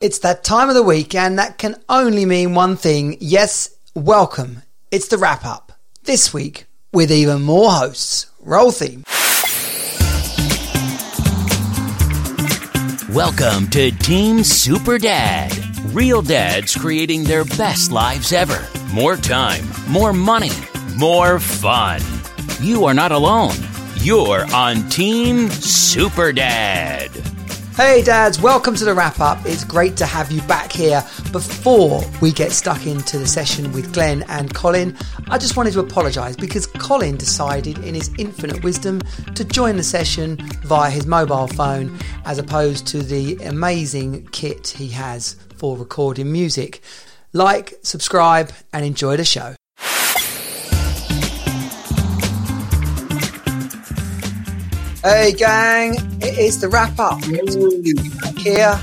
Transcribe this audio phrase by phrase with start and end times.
[0.00, 3.18] It's that time of the week, and that can only mean one thing.
[3.20, 4.62] Yes, welcome.
[4.90, 5.72] It's the wrap up.
[6.04, 8.30] This week, with even more hosts.
[8.40, 9.04] Roll theme.
[13.14, 15.52] Welcome to Team Super Dad.
[15.94, 18.66] Real dads creating their best lives ever.
[18.94, 20.52] More time, more money,
[20.96, 22.00] more fun.
[22.62, 23.56] You are not alone.
[23.96, 27.10] You're on Team Super Dad.
[27.76, 29.38] Hey, dads, welcome to the wrap up.
[29.46, 31.02] It's great to have you back here.
[31.30, 34.96] Before we get stuck into the session with Glenn and Colin,
[35.28, 39.00] I just wanted to apologise because Colin decided, in his infinite wisdom,
[39.36, 44.88] to join the session via his mobile phone as opposed to the amazing kit he
[44.88, 46.82] has for recording music.
[47.32, 49.54] Like, subscribe, and enjoy the show.
[55.02, 57.20] Hey gang, it is the wrap up.
[57.20, 58.78] Back here,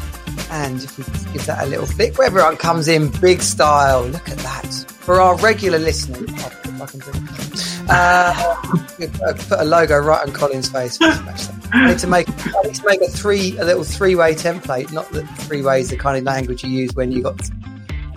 [0.49, 4.03] and if we give that a little flick, where everyone comes in big style.
[4.07, 4.65] Look at that.
[4.87, 6.51] For our regular listeners, oh,
[6.81, 7.87] I can bring it.
[7.87, 10.97] Uh, put a logo right on Colin's face.
[11.01, 14.91] I need to make I need to make a three a little three way template.
[14.91, 17.39] Not that three ways is the kind of language you use when you got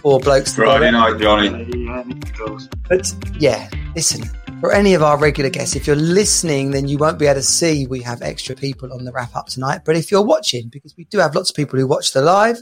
[0.00, 0.54] four blokes.
[0.54, 1.12] Friday together.
[1.12, 2.70] night, Johnny.
[2.88, 4.22] But yeah, listen,
[4.60, 7.42] for any of our regular guests, if you're listening, then you won't be able to
[7.42, 9.80] see we have extra people on the wrap up tonight.
[9.84, 12.58] But if you're watching, because we do have lots of people who watch the live,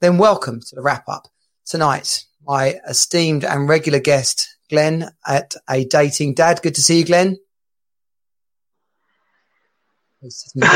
[0.00, 1.28] then welcome to the wrap up
[1.66, 2.24] tonight.
[2.46, 6.62] My esteemed and regular guest, Glenn at a dating dad.
[6.62, 7.36] Good to see you, Glenn.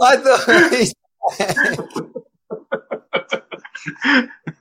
[0.00, 0.92] I thought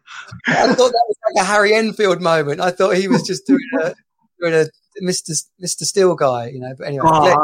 [0.48, 2.62] I thought that was like a Harry Enfield moment.
[2.62, 3.94] I thought he was just doing a
[4.40, 4.66] doing a
[5.04, 5.31] Mr.
[5.64, 5.84] Mr.
[5.84, 6.73] Steel guy, you know.
[6.78, 7.36] But anyway, Glenn,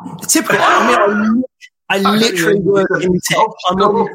[0.00, 0.58] Oh, typical.
[0.60, 1.44] I mean,
[1.88, 3.46] I, I literally work in tech.
[3.68, 4.08] I'm on,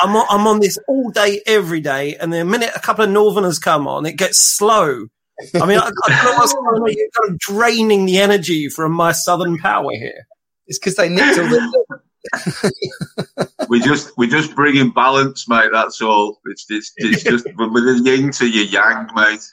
[0.00, 3.10] I'm on, I'm on this all day, every day, and the minute a couple of
[3.10, 5.06] Northerners come on, it gets slow.
[5.54, 6.92] I mean, I, I don't know what's going on.
[6.92, 10.26] You're kind of draining the energy from my southern power here.
[10.66, 12.00] it's because they nicked all the.
[13.68, 15.70] We just we just bring in balance, mate.
[15.72, 16.40] That's all.
[16.44, 19.48] It's it's, it's just with the yin to your yang, mate.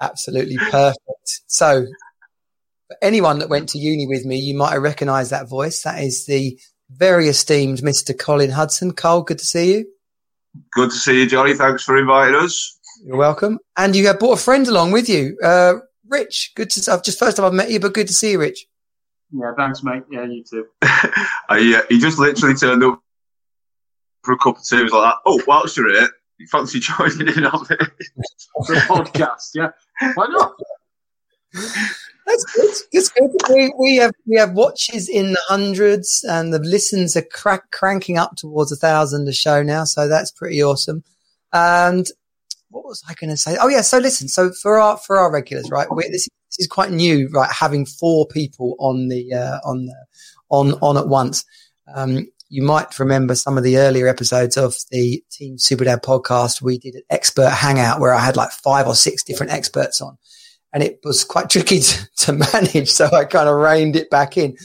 [0.00, 1.42] Absolutely perfect.
[1.46, 1.84] So,
[2.88, 5.82] for anyone that went to uni with me, you might have recognised that voice.
[5.82, 6.58] That is the
[6.88, 8.18] very esteemed Mr.
[8.18, 8.92] Colin Hudson.
[8.92, 9.86] Cole, good to see you.
[10.72, 11.52] Good to see you, Johnny.
[11.52, 12.78] Thanks for inviting us.
[13.04, 13.58] You're welcome.
[13.76, 15.74] And you have brought a friend along with you, uh,
[16.08, 16.52] Rich.
[16.54, 16.92] Good to.
[16.92, 18.66] I've just first time I've met you, but good to see you, Rich.
[19.32, 20.04] Yeah, thanks, mate.
[20.10, 20.66] Yeah, you too.
[20.82, 21.26] I,
[21.78, 23.02] uh, he just literally turned up
[24.22, 24.76] for a cup of tea.
[24.76, 27.80] He was like, "Oh, whilst you're here, you fancy joining in on it?"
[28.66, 29.70] For a podcast, yeah.
[30.14, 30.54] Why not?
[32.26, 32.74] That's good.
[32.92, 33.30] It's good.
[33.48, 38.18] We, we have we have watches in the hundreds, and the listens are crack, cranking
[38.18, 39.84] up towards a thousand a show now.
[39.84, 41.04] So that's pretty awesome.
[41.52, 42.06] And
[42.68, 43.56] what was I going to say?
[43.60, 43.80] Oh yeah.
[43.80, 44.28] So listen.
[44.28, 45.86] So for our for our regulars, right?
[45.90, 47.50] We, this, this is quite new, right?
[47.50, 50.06] Having four people on the uh, on the
[50.50, 51.44] on on at once.
[51.94, 56.62] Um, you might remember some of the earlier episodes of the Team Super Dad podcast.
[56.62, 60.16] We did an expert hangout where I had like five or six different experts on
[60.76, 62.90] and it was quite tricky to, to manage.
[62.90, 64.56] So I kind of reined it back in.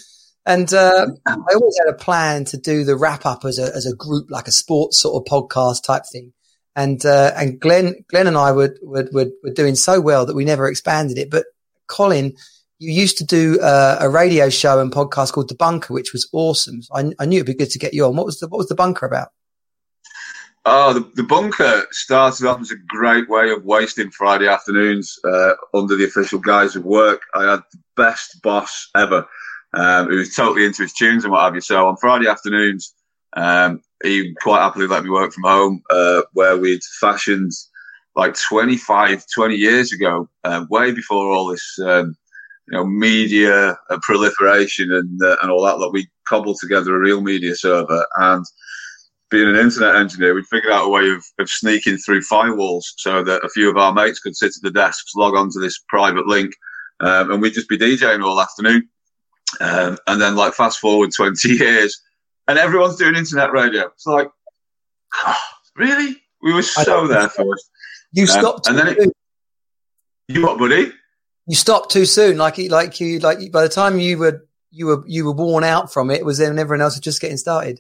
[0.46, 3.86] And uh, I always had a plan to do the wrap up as a as
[3.86, 6.34] a group, like a sports sort of podcast type thing.
[6.76, 10.36] And uh, and Glenn Glenn and I were, were were were doing so well that
[10.36, 11.30] we never expanded it.
[11.30, 11.46] But
[11.92, 12.34] Colin,
[12.80, 16.28] you used to do uh, a radio show and podcast called The Bunker, which was
[16.34, 16.82] awesome.
[16.94, 18.16] I, I knew it'd be good to get you on.
[18.16, 19.30] What was the what was the bunker about?
[20.64, 25.54] Oh, the, the bunker started off as a great way of wasting Friday afternoons uh,
[25.74, 27.22] under the official guise of work.
[27.34, 29.28] I had the best boss ever,
[29.74, 31.62] um, who was totally into his tunes and what have you.
[31.62, 32.94] So on Friday afternoons,
[33.34, 37.52] um, he quite happily let me work from home, uh, where we'd fashioned
[38.16, 42.16] like 25, 20 years ago, uh, way before all this, um,
[42.68, 45.80] you know, media uh, proliferation and uh, and all that.
[45.80, 48.46] Like we cobbled together a real media server and
[49.32, 53.24] being an internet engineer, we'd figured out a way of, of sneaking through firewalls so
[53.24, 55.80] that a few of our mates could sit at the desks, log on to this
[55.88, 56.54] private link,
[57.00, 58.90] um, and we'd just be DJing all afternoon.
[59.62, 62.00] Um, and then, like, fast forward 20 years,
[62.48, 63.88] and everyone's doing internet radio.
[63.88, 64.30] It's like,
[65.76, 66.18] really?
[66.44, 67.56] We were so there for
[68.14, 68.68] You Um, stopped.
[68.68, 69.12] and then too it- soon.
[70.28, 70.92] You what, buddy?
[71.48, 72.38] you stopped too soon.
[72.38, 75.92] Like like you like by the time you were you were you were worn out
[75.92, 77.80] from it, it was then everyone else was just getting started.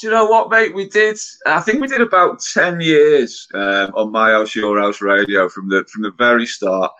[0.00, 0.74] Do you know what, mate?
[0.74, 1.18] We did.
[1.46, 5.68] I think we did about ten years um, on my house, your house radio from
[5.68, 6.90] the from the very start.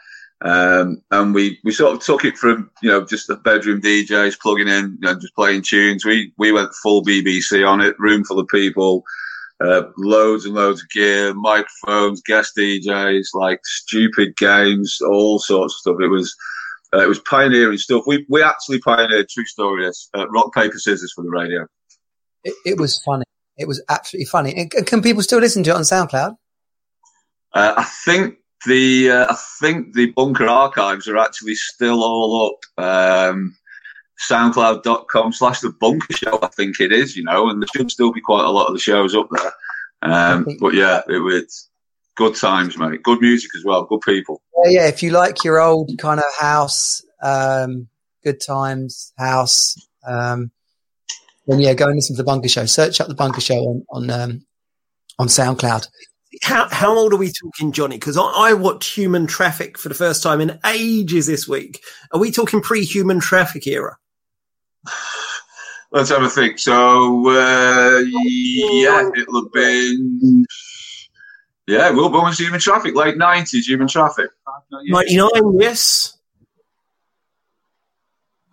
[0.43, 4.39] Um, and we, we sort of took it from you know just the bedroom DJs
[4.41, 6.05] plugging in and just playing tunes.
[6.05, 9.03] We we went full BBC on it, room full of people,
[9.61, 15.79] uh, loads and loads of gear, microphones, guest DJs, like stupid games, all sorts of
[15.79, 15.97] stuff.
[16.01, 16.35] It was
[16.95, 18.05] uh, it was pioneering stuff.
[18.07, 21.67] We we actually pioneered true story uh, rock paper scissors for the radio.
[22.43, 23.25] It, it, was funny.
[23.59, 24.55] It was absolutely funny.
[24.57, 26.37] And can people still listen to it on SoundCloud?
[27.53, 28.37] Uh, I think
[28.67, 32.83] the uh, I think the bunker archives are actually still all up.
[32.83, 33.57] Um,
[34.29, 38.13] soundcloud.com slash the bunker show i think it is you know and there should still
[38.13, 39.53] be quite a lot of the shows up there
[40.03, 41.69] um, but yeah it was
[42.17, 45.61] good times mate good music as well good people yeah, yeah if you like your
[45.61, 47.89] old kind of house um,
[48.23, 49.75] good times house
[50.07, 50.51] um,
[51.47, 53.85] then yeah go and listen to the bunker show search up the bunker show on
[53.91, 54.47] on, um,
[55.19, 55.87] on soundcloud
[56.43, 57.97] how how old are we talking, Johnny?
[57.97, 61.83] Because I, I, watched Human Traffic for the first time in ages this week.
[62.13, 63.99] Are we talking pre-Human Traffic era?
[65.93, 66.59] Let's have a think.
[66.59, 70.45] So uh, yeah, it'll have been
[71.67, 74.31] yeah, Will Bowman's Human Traffic, late nineties Human Traffic.
[74.71, 76.17] Ninety nine, yes.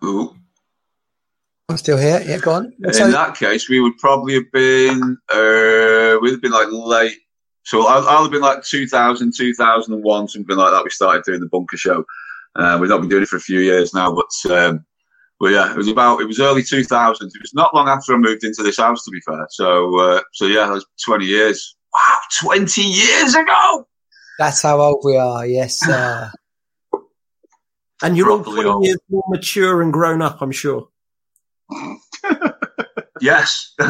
[0.04, 0.34] Ooh.
[1.68, 2.22] I'm still here.
[2.24, 2.72] Yeah, go on.
[2.82, 7.18] In so- that case, we would probably have been uh, we'd have been like late
[7.68, 10.84] so I'll, I'll have been like 2000, 2001, something like that.
[10.84, 12.02] We started doing the bunker show.
[12.56, 14.86] Uh, we've not been doing it for a few years now, but um,
[15.40, 17.20] well, yeah, it was about it was early 2000s.
[17.20, 19.46] It was not long after I moved into this house, to be fair.
[19.50, 21.76] So, uh, so yeah, that was 20 years.
[21.92, 23.86] Wow, 20 years ago.
[24.38, 25.46] That's how old we are.
[25.46, 25.88] Yes.
[25.88, 26.30] Uh...
[28.02, 28.84] and you're all 20 old.
[28.84, 30.88] years more mature and grown up, I'm sure.
[33.20, 33.74] yes.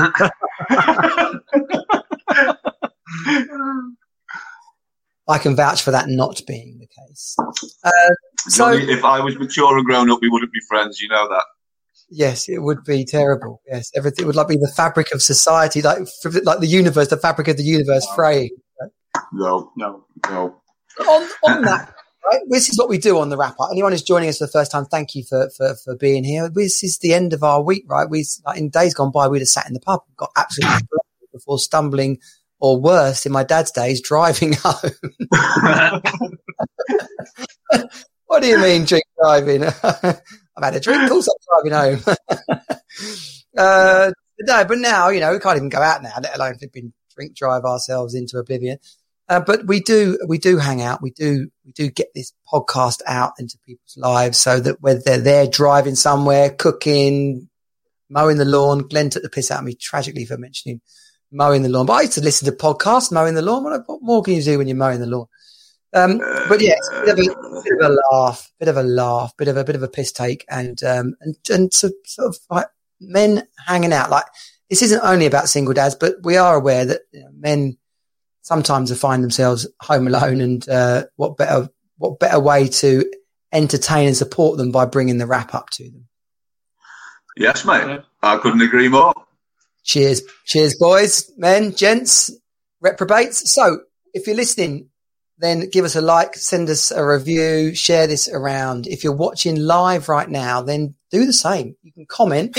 [5.30, 7.36] I can vouch for that not being the case.
[7.84, 7.90] Uh,
[8.48, 11.00] so, if I was mature and grown up, we wouldn't be friends.
[11.00, 11.44] You know that.
[12.10, 13.60] Yes, it would be terrible.
[13.66, 15.98] Yes, everything would like be the fabric of society, like
[16.44, 18.50] like the universe, the fabric of the universe fraying.
[19.32, 20.60] No, no, no.
[21.00, 23.68] On, on that, right, this is what we do on the wrap up.
[23.70, 26.48] Anyone who's joining us for the first time, thank you for, for, for being here.
[26.48, 28.08] This is the end of our week, right?
[28.08, 30.88] We like, in days gone by, we'd have sat in the pub, got absolutely
[31.32, 32.18] before stumbling
[32.60, 34.90] or worse in my dad's days, driving home.
[38.28, 39.64] what do you mean, drink driving?
[39.82, 40.22] I've
[40.62, 41.32] had a drink, also
[41.62, 42.16] driving home.
[43.58, 46.58] uh, no, but now, you know, we can't even go out now, let alone
[47.14, 48.78] drink drive ourselves into oblivion.
[49.28, 51.02] Uh, but we do, we do hang out.
[51.02, 55.18] We do, we do get this podcast out into people's lives so that whether they're
[55.18, 57.48] there driving somewhere, cooking,
[58.08, 60.80] mowing the lawn, Glenn took the piss out of me tragically for mentioning
[61.30, 61.86] mowing the lawn.
[61.86, 63.64] But I used to listen to podcasts, mowing the lawn.
[63.64, 65.26] What, what more can you do when you're mowing the lawn?
[65.94, 66.18] Um,
[66.48, 69.34] but yeah, it's a bit, of a, bit of a laugh, bit of a laugh,
[69.38, 72.38] bit of a bit of a piss take, and um, and and so, sort of
[72.50, 72.66] like
[73.00, 74.10] men hanging out.
[74.10, 74.26] Like
[74.68, 77.78] this isn't only about single dads, but we are aware that you know, men
[78.42, 83.10] sometimes find themselves home alone, and uh, what better what better way to
[83.52, 86.06] entertain and support them by bringing the wrap up to them.
[87.36, 88.00] Yes, mate.
[88.22, 89.14] I couldn't agree more.
[89.84, 90.22] Cheers.
[90.44, 92.30] Cheers, boys, men, gents,
[92.80, 93.54] reprobates.
[93.54, 93.80] So
[94.12, 94.87] if you're listening,
[95.38, 98.86] then give us a like, send us a review, share this around.
[98.86, 101.76] If you're watching live right now, then do the same.
[101.82, 102.54] You can comment.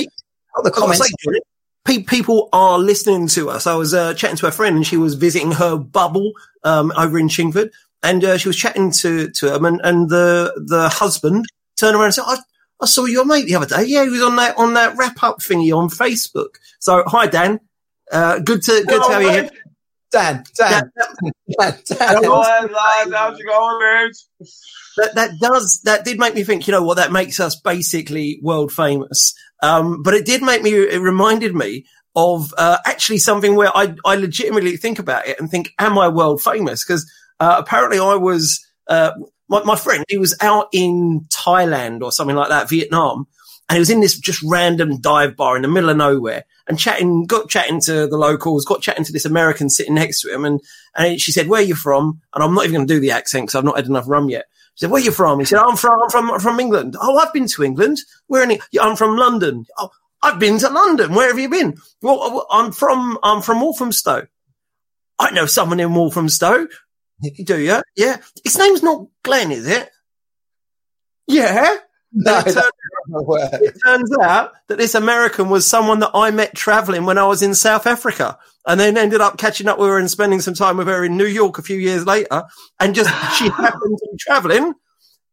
[0.63, 1.11] the comments.
[1.85, 3.68] people are listening to us.
[3.68, 6.31] I was uh, chatting to a friend and she was visiting her bubble
[6.63, 10.54] um, over in Chingford and uh, she was chatting to, to him and, and the,
[10.68, 11.45] the husband
[11.77, 12.37] turned around and said, I,
[12.81, 13.83] I saw your mate the other day.
[13.85, 16.56] Yeah, he was on that on that wrap up thingy on Facebook.
[16.80, 17.59] So hi Dan,
[18.11, 19.49] uh, good to good to have you here.
[20.11, 21.97] Dan, Dan, Dan, Dan, Dan.
[23.11, 24.11] How's it going,
[24.97, 26.68] That that does that did make me think.
[26.68, 26.97] You know what?
[26.97, 29.33] That makes us basically world famous.
[29.61, 30.73] Um, but it did make me.
[30.73, 31.85] It reminded me
[32.16, 36.07] of uh, actually something where I I legitimately think about it and think, am I
[36.07, 36.83] world famous?
[36.83, 38.66] Because uh, apparently I was.
[38.87, 39.11] Uh,
[39.47, 43.28] my, my friend, he was out in Thailand or something like that, Vietnam,
[43.68, 46.80] and he was in this just random dive bar in the middle of nowhere and
[46.80, 50.45] chatting, got chatting to the locals, got chatting to this American sitting next to him.
[50.45, 50.61] And,
[50.95, 52.21] and she said, where are you from?
[52.33, 54.30] And I'm not even going to do the accent because I've not had enough rum
[54.30, 54.45] yet.
[54.76, 55.40] She said, where are you from?
[55.40, 56.95] He said, I'm from, I'm from, from England.
[57.02, 57.97] Oh, I've been to England.
[58.28, 59.66] Where in, I'm from London.
[59.78, 59.90] Oh,
[60.21, 61.16] I've been to London.
[61.16, 61.76] Where have you been?
[62.02, 64.28] Well, uh, I'm from, I'm from Walthamstow.
[65.18, 66.68] I know someone in Walthamstow.
[67.44, 67.81] Do you?
[67.97, 68.18] Yeah.
[68.44, 69.90] His name's not Glenn, is it?
[71.28, 71.76] Yeah.
[72.11, 72.66] No, it, turns,
[73.61, 77.44] it turns out that this American was someone that I met traveling when I was
[77.44, 80.78] in South Africa and then ended up catching up with her and spending some time
[80.78, 82.44] with her in New York a few years later.
[82.80, 84.73] And just she happened to be traveling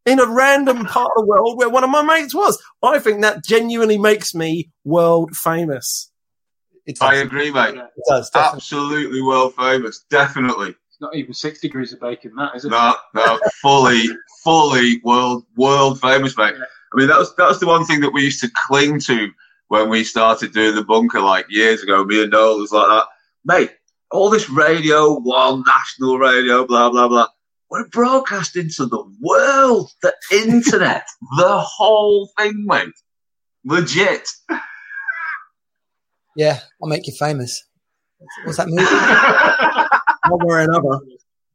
[0.04, 2.62] in a random part of the world where one of my mates was.
[2.82, 6.10] I think that genuinely makes me world famous.
[6.86, 7.74] It I agree, mate.
[7.74, 7.86] Yeah.
[7.86, 8.56] It does, definitely.
[8.58, 10.04] Absolutely world famous.
[10.08, 10.68] Definitely.
[10.68, 12.70] It's not even six degrees of bacon, that is it?
[12.70, 14.04] No, no, fully,
[14.46, 16.54] fully world, world famous, mate.
[16.56, 16.64] Yeah.
[16.94, 19.30] I mean, that was that was the one thing that we used to cling to
[19.68, 22.04] when we started doing the bunker like years ago.
[22.04, 23.06] Me and Noel was like that,
[23.44, 23.70] mate.
[24.12, 27.26] All this radio, one national radio, blah blah blah.
[27.70, 31.04] We're broadcasting to the world, the internet,
[31.36, 32.94] the whole thing, mate.
[33.64, 34.28] Legit.
[36.36, 37.64] Yeah, I'll make you famous.
[38.44, 38.84] What's that movie?
[40.30, 41.00] One way or another.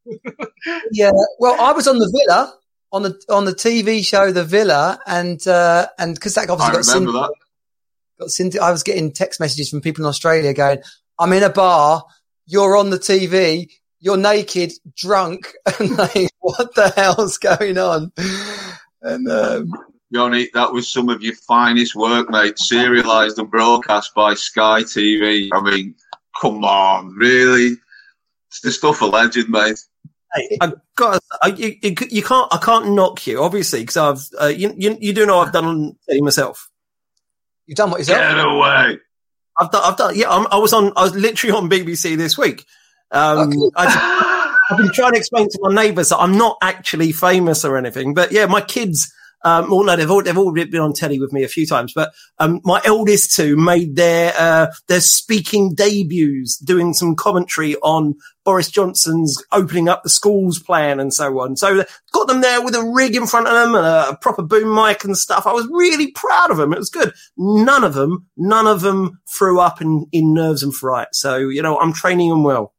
[0.92, 1.12] yeah.
[1.40, 2.54] Well, I was on the Villa
[2.92, 6.76] on the on the TV show The Villa, and uh, and because that I obviously
[6.76, 7.34] got remember that.
[8.20, 10.80] got syn- I was getting text messages from people in Australia going,
[11.18, 12.04] "I'm in a bar,
[12.46, 13.70] you're on the TV,
[14.00, 18.12] you're naked, drunk," and like, what the hell's going on?
[19.02, 19.72] And um,
[20.10, 22.56] Yoni, that was some of your finest work, mate.
[22.56, 25.50] Serialised and broadcast by Sky TV.
[25.54, 25.96] I mean,
[26.40, 27.78] come on, really?
[28.50, 29.80] It's the stuff of legend, mate.
[30.34, 34.42] Hey, I got I, you, you, you can't I can't knock you obviously because I've
[34.42, 36.70] uh, you, you you do know I've done telly myself.
[37.66, 38.20] you've done what yourself?
[38.20, 38.98] Get away.
[39.60, 42.38] I've done I've done yeah I'm, I was on I was literally on BBC this
[42.38, 42.66] week.
[43.12, 43.70] Um, Okay.
[43.76, 47.78] I, I've been trying to explain to my neighbours that I'm not actually famous or
[47.78, 49.14] anything, but yeah, my kids.
[49.44, 51.94] Um, well, no, they've all, they've all been on telly with me a few times,
[51.94, 58.16] but um, my eldest two made their uh, their speaking debuts, doing some commentary on
[58.44, 61.56] Boris Johnson's opening up the schools plan and so on.
[61.58, 64.74] So got them there with a rig in front of them and a proper boom
[64.74, 65.48] mic and stuff.
[65.48, 66.74] I was really proud of them.
[66.74, 67.14] It was good.
[67.38, 71.10] None of them, none of them threw up in, in nerves and fright.
[71.14, 72.74] So you know, I'm training them well.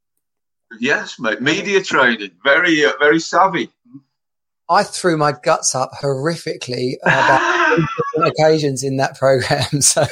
[0.80, 1.40] Yes, mate.
[1.40, 2.30] Media training.
[2.42, 3.70] Very, uh, very savvy.
[4.68, 7.78] I threw my guts up horrifically uh,
[8.16, 9.64] about occasions in that program.
[9.82, 10.04] So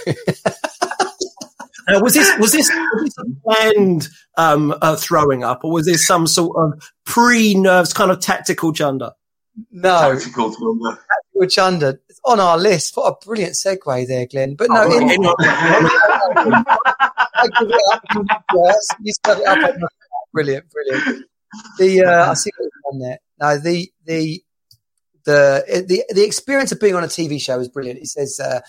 [1.89, 5.87] Uh, was this was this, was this a planned um, uh, throwing up, or was
[5.87, 9.11] this some sort of pre nerves kind of tactical chunder?
[9.73, 10.99] no, Tactical thunder.
[11.33, 12.97] which under it's on our list.
[12.97, 14.55] What a brilliant segue there, Glenn.
[14.55, 15.09] But no, Oh, in,
[16.31, 18.05] I give it up.
[18.55, 19.59] Yes, you set it up.
[20.33, 21.25] Brilliant, brilliant.
[21.79, 23.19] The uh, I see what you've done there.
[23.41, 24.43] No, the the
[25.25, 28.01] the the the experience of being on a TV show is brilliant.
[28.01, 28.61] It says uh,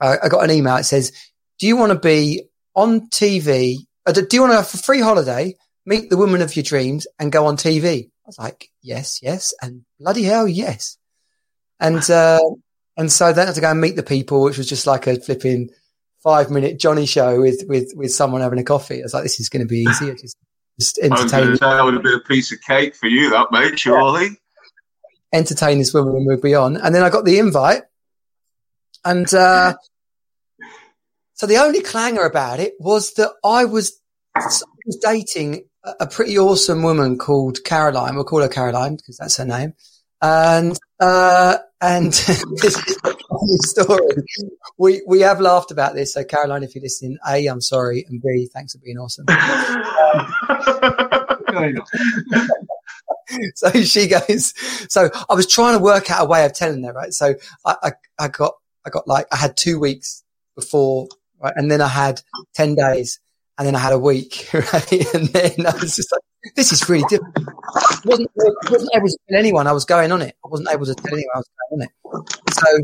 [0.00, 0.76] I I got an email.
[0.76, 1.12] It says,
[1.58, 3.78] "Do you want to be on TV?
[4.06, 5.54] Uh, do you want to have a free holiday,
[5.86, 9.54] meet the woman of your dreams, and go on TV?" I was like, "Yes, yes,
[9.60, 10.98] and bloody hell, yes."
[11.80, 12.40] And uh,
[12.96, 15.06] and so then I had to go and meet the people, which was just like
[15.06, 15.70] a flipping
[16.22, 19.00] five minute Johnny show with with with someone having a coffee.
[19.00, 20.10] I was like, this is going to be easy.
[20.10, 20.36] I just
[20.78, 23.30] just I was going entertain that would have been a piece of cake for you,
[23.30, 23.78] that mate.
[23.78, 24.30] Surely.
[25.32, 26.76] entertain this woman and we'll be on.
[26.76, 27.82] And then I got the invite,
[29.04, 29.74] and uh,
[31.34, 34.00] so the only clangor about it was that I was
[34.34, 34.42] I
[34.86, 38.14] was dating a a pretty awesome woman called Caroline.
[38.14, 39.74] We'll call her Caroline because that's her name.
[40.20, 44.22] And uh, and this is a funny story.
[44.78, 46.14] We we have laughed about this.
[46.14, 49.26] So Caroline, if you're listening, a I'm sorry, and b thanks for being awesome.
[53.54, 54.54] so she goes.
[54.90, 57.12] So I was trying to work out a way of telling her, right?
[57.12, 58.54] So I, I, I got,
[58.86, 61.08] I got like, I had two weeks before,
[61.42, 61.52] right?
[61.56, 62.20] And then I had
[62.54, 63.20] 10 days
[63.58, 65.14] and then I had a week, right?
[65.14, 66.22] And then I was just like,
[66.56, 67.46] this is really difficult.
[67.74, 70.36] I wasn't, I wasn't able to tell anyone I was going on it.
[70.44, 72.52] I wasn't able to tell anyone I was going on it.
[72.52, 72.78] So,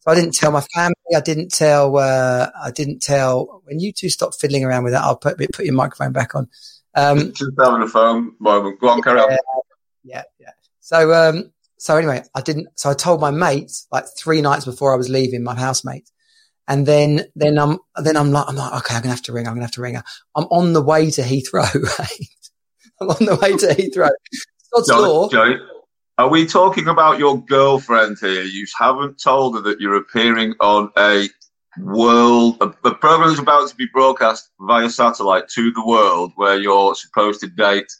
[0.00, 0.94] so I didn't tell my family.
[1.14, 5.04] I didn't tell, uh, I didn't tell, when you two stop fiddling around with that,
[5.04, 6.48] I'll put, put your microphone back on.
[6.96, 8.80] Um, Just having a phone moment.
[8.80, 9.36] Go on, carry on.
[10.02, 10.50] yeah, yeah.
[10.80, 12.68] So, um, so anyway, I didn't.
[12.76, 16.10] So I told my mates like three nights before I was leaving, my housemate,
[16.66, 19.46] and then then I'm then I'm like I'm like okay, I'm gonna have to ring.
[19.46, 20.04] I'm gonna have to ring her.
[20.34, 21.70] I'm on the way to Heathrow.
[21.98, 22.28] Right?
[22.98, 24.10] I'm on the way to Heathrow.
[24.88, 25.28] Law.
[25.28, 25.66] Johnny, Johnny,
[26.18, 28.42] are we talking about your girlfriend here?
[28.42, 31.28] You haven't told her that you're appearing on a
[31.78, 36.32] world, uh, a, a program is about to be broadcast via satellite to the world
[36.36, 37.90] where you're supposed to date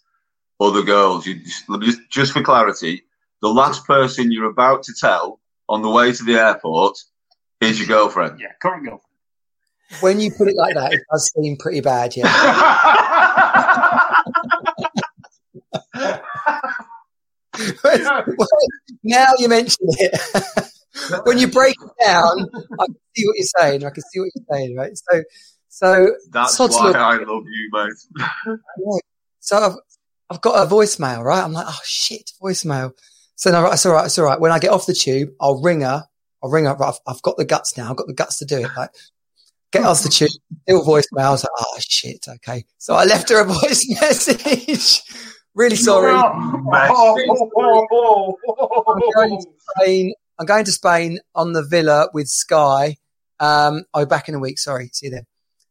[0.60, 1.26] other girls.
[1.26, 3.04] You just, just, just for clarity,
[3.42, 6.96] the last person you're about to tell on the way to the airport
[7.60, 8.40] is your girlfriend.
[8.40, 9.02] yeah, current girlfriend.
[10.00, 12.16] When you put it like that, it does seem pretty bad.
[12.16, 12.26] Yeah.
[19.02, 20.72] now you mention it.
[21.24, 22.48] when you break it down,
[22.78, 23.84] I can see what you're saying.
[23.84, 24.92] I can see what you're saying, right?
[24.94, 25.22] So,
[25.68, 26.92] so That's why law.
[26.92, 28.58] I love you, mate.
[29.40, 29.74] So I've,
[30.30, 31.42] I've got a voicemail, right?
[31.42, 32.92] I'm like, oh shit, voicemail.
[33.36, 34.06] So no, it's all right.
[34.06, 34.40] It's all right.
[34.40, 36.04] When I get off the tube, I'll ring her.
[36.42, 36.74] I'll ring her.
[36.74, 37.90] Right, I've, I've got the guts now.
[37.90, 38.70] I've got the guts to do it.
[38.76, 38.90] Like,
[39.72, 40.30] get off the tube,
[40.62, 41.24] still voicemail.
[41.24, 42.24] I was like, oh shit.
[42.28, 42.64] Okay.
[42.78, 45.02] So I left her a voice message.
[45.54, 46.12] really sorry.
[46.14, 46.24] Oh,
[48.88, 49.46] I'm going to
[49.78, 50.14] Spain.
[50.38, 52.96] I'm going to Spain on the villa with Sky.
[53.40, 54.58] Um, I'll be back in a week.
[54.58, 54.90] Sorry.
[54.92, 55.26] See you then.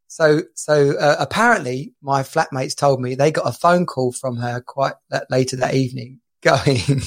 [0.07, 4.61] So, so uh, apparently, my flatmates told me they got a phone call from her
[4.61, 7.01] quite that later that evening, going,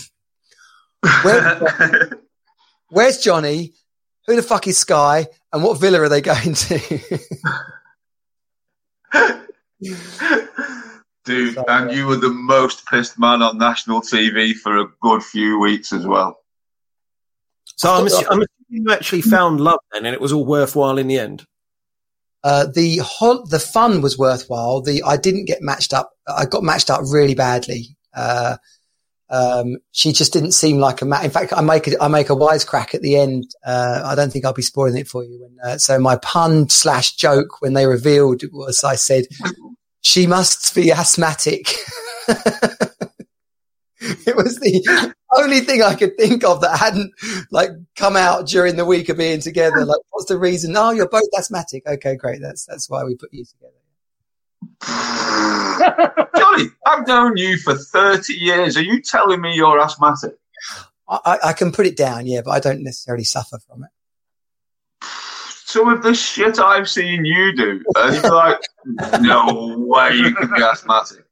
[1.23, 2.11] Where,
[2.91, 3.73] "Where's Johnny?
[4.27, 5.29] Who the fuck is Sky?
[5.53, 7.09] And what villa are they going to?"
[11.25, 15.59] Dude, and you were the most pissed man on national TV for a good few
[15.59, 16.41] weeks as well.
[17.79, 20.99] So I'm, assu- I'm assuming you actually found love then, and it was all worthwhile
[20.99, 21.45] in the end.
[22.43, 24.81] Uh, the hol- the fun was worthwhile.
[24.81, 26.11] The I didn't get matched up.
[26.27, 27.97] I got matched up really badly.
[28.15, 28.57] Uh,
[29.31, 31.25] um, she just didn't seem like a match.
[31.25, 33.45] In fact, I make a, I make a wisecrack at the end.
[33.65, 35.41] Uh, I don't think I'll be spoiling it for you.
[35.41, 39.27] When, uh, so my pun slash joke when they revealed was I said,
[40.01, 41.73] "She must be asthmatic."
[44.27, 47.13] it was the only thing I could think of that hadn't
[47.51, 49.85] like come out during the week of being together.
[49.85, 50.77] Like, what's the reason?
[50.77, 51.87] Oh, you're both asthmatic.
[51.87, 52.41] Okay, great.
[52.41, 53.73] That's that's why we put you together.
[56.37, 58.77] Johnny, I've known you for 30 years.
[58.77, 60.37] Are you telling me you're asthmatic?
[61.09, 63.91] I, I, I can put it down, yeah, but I don't necessarily suffer from it.
[65.65, 68.61] Some of the shit I've seen you do, and you're like,
[69.21, 71.25] no way you can be asthmatic.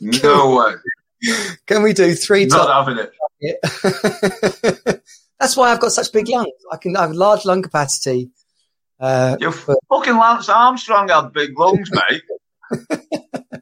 [0.00, 0.74] No way.
[1.66, 2.86] Can we do three Not top?
[2.88, 3.04] having
[3.40, 5.02] it.
[5.40, 6.48] That's why I've got such big lungs.
[6.70, 8.30] I can I have large lung capacity.
[9.00, 12.22] Uh, You're but- fucking Lance Armstrong had big lungs, mate.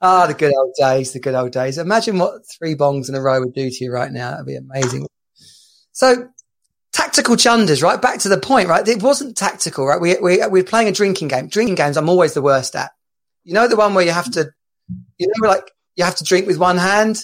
[0.00, 1.78] ah, the good old days, the good old days.
[1.78, 4.30] Imagine what three bongs in a row would do to you right now.
[4.30, 5.06] That'd be amazing.
[5.92, 6.28] So,
[6.92, 8.00] tactical chunders, right?
[8.00, 8.86] Back to the point, right?
[8.86, 10.00] It wasn't tactical, right?
[10.00, 11.48] We, we, we're playing a drinking game.
[11.48, 12.92] Drinking games, I'm always the worst at.
[13.44, 14.50] You know, the one where you have to,
[15.18, 17.20] you know, like you have to drink with one hand?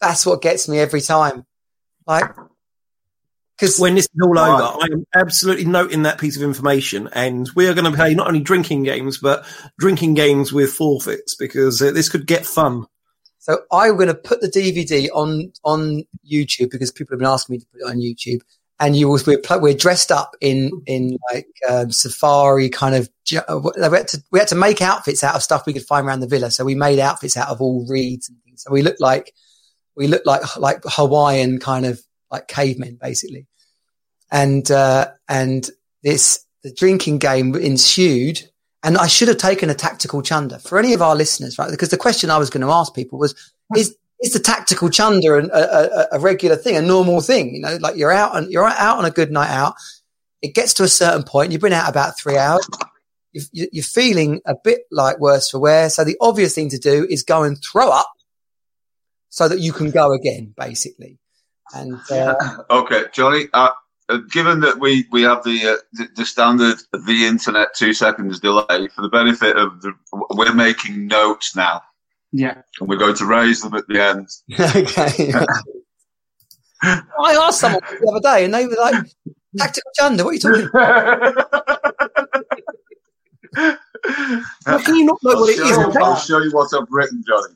[0.00, 1.44] That's what gets me every time.
[2.06, 2.34] Like,
[3.60, 7.48] because When this is all over, I am absolutely noting that piece of information, and
[7.54, 9.44] we are going to play not only drinking games, but
[9.78, 12.86] drinking games with forfeits because uh, this could get fun.
[13.38, 17.54] So I'm going to put the DVD on on YouTube because people have been asking
[17.54, 18.40] me to put it on YouTube.
[18.80, 23.10] And you was we're, we're dressed up in in like um, safari kind of.
[23.36, 26.06] uh, We had to we had to make outfits out of stuff we could find
[26.06, 26.50] around the villa.
[26.50, 28.62] So we made outfits out of all reeds and things.
[28.62, 29.34] So we looked like
[29.94, 33.46] we looked like like Hawaiian kind of like cavemen basically.
[34.30, 35.68] And uh, and
[36.02, 38.50] this the drinking game ensued.
[38.82, 41.70] And I should have taken a tactical chunder for any of our listeners, right?
[41.70, 43.34] Because the question I was going to ask people was,
[43.76, 47.54] is is the tactical chunder a, a, a regular thing, a normal thing?
[47.54, 49.74] You know, like you're out and you're out on a good night out.
[50.42, 51.52] It gets to a certain point.
[51.52, 52.66] You've been out about three hours.
[53.32, 55.88] You- you're feeling a bit like worse for wear.
[55.88, 58.10] So the obvious thing to do is go and throw up
[59.28, 61.18] so that you can go again, basically.
[61.72, 62.34] And uh,
[62.70, 63.46] Okay, Johnny.
[63.52, 63.70] Uh,
[64.08, 68.40] uh, given that we we have the, uh, the the standard the internet two seconds
[68.40, 69.92] delay, for the benefit of the,
[70.30, 71.80] we're making notes now,
[72.32, 72.62] Yeah.
[72.78, 74.28] and we're going to raise them at the end.
[74.76, 75.32] okay.
[76.82, 79.04] I asked someone the other day, and they were like,
[79.58, 81.46] "Tactical chunder, what are you talking?" about?
[84.64, 85.94] How can you not know I'll what it show, is?
[85.94, 87.54] you, I'll show you what I've written, Johnny.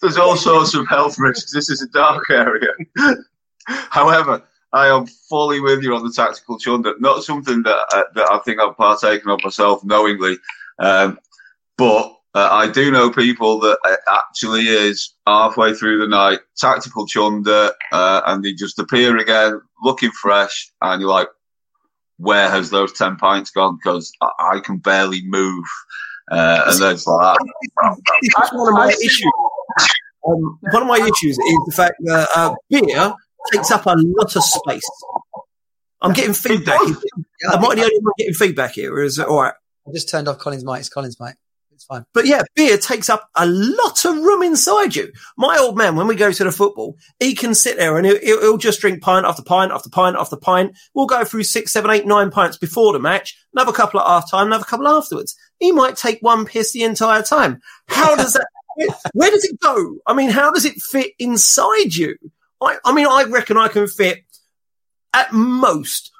[0.00, 1.52] There's all sorts of health risks.
[1.52, 2.68] This is a dark area.
[3.66, 6.94] However, I am fully with you on the tactical chunder.
[6.98, 10.38] Not something that uh, that I think I've partaken of myself knowingly,
[10.78, 11.18] um,
[11.76, 17.06] but uh, I do know people that it actually is halfway through the night tactical
[17.06, 21.28] chunder, uh, and they just appear again, looking fresh, and you're like,
[22.18, 25.64] "Where has those ten pints gone?" Because I, I can barely move,
[26.30, 27.38] uh, and then like that.
[28.20, 29.32] This is one of my issues.
[30.28, 33.14] Um, one of my issues is the fact that uh, beer
[33.52, 34.88] takes up a lot of space.
[36.00, 36.78] I'm getting feedback.
[36.80, 37.04] does.
[37.52, 38.94] Am I the only one getting feedback here?
[38.94, 39.54] Or is it all right?
[39.86, 40.80] I just turned off Colin's mic.
[40.80, 41.34] It's Colin's mic.
[41.72, 42.04] It's fine.
[42.12, 45.12] But yeah, beer takes up a lot of room inside you.
[45.36, 48.18] My old man, when we go to the football, he can sit there and he'll,
[48.18, 50.76] he'll he'll just drink pint after pint after pint after pint.
[50.94, 54.28] We'll go through six, seven, eight, nine pints before the match, another couple at half
[54.28, 55.36] time, another couple afterwards.
[55.60, 57.60] He might take one piss the entire time.
[57.86, 59.98] How does that, where, where does it go?
[60.04, 62.16] I mean, how does it fit inside you?
[62.60, 64.24] I, I mean, I reckon I can fit
[65.14, 66.10] at most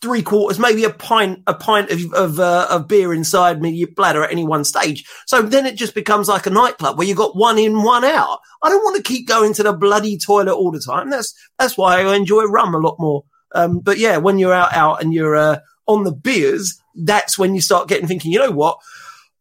[0.00, 4.24] three quarters, maybe a pint, a pint of of, uh, of beer inside me bladder
[4.24, 5.04] at any one stage.
[5.26, 8.38] So then it just becomes like a nightclub where you got one in, one out.
[8.62, 11.10] I don't want to keep going to the bloody toilet all the time.
[11.10, 13.24] That's that's why I enjoy rum a lot more.
[13.54, 17.54] Um, but yeah, when you're out out and you're uh, on the beers, that's when
[17.54, 18.32] you start getting thinking.
[18.32, 18.78] You know what?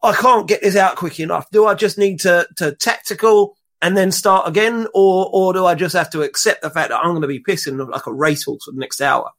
[0.04, 1.50] I can't get this out quick enough.
[1.52, 5.76] Do I just need to to tactical and then start again, or or do I
[5.76, 8.66] just have to accept the fact that I'm going to be pissing like a racehorse
[8.66, 9.32] for the next hour?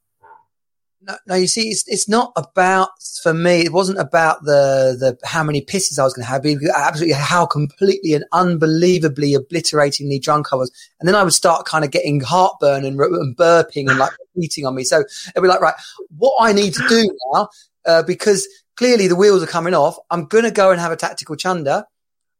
[1.01, 2.89] No, no, you see, it's, it's not about
[3.23, 3.61] for me.
[3.61, 6.45] It wasn't about the the how many pisses I was going to have.
[6.75, 11.85] Absolutely how completely and unbelievably obliteratingly drunk I was, and then I would start kind
[11.85, 14.83] of getting heartburn and, and burping and like eating on me.
[14.83, 15.75] So it'd be like, right,
[16.17, 17.47] what I need to do now,
[17.85, 19.97] uh, because clearly the wheels are coming off.
[20.09, 21.85] I'm going to go and have a tactical chunder,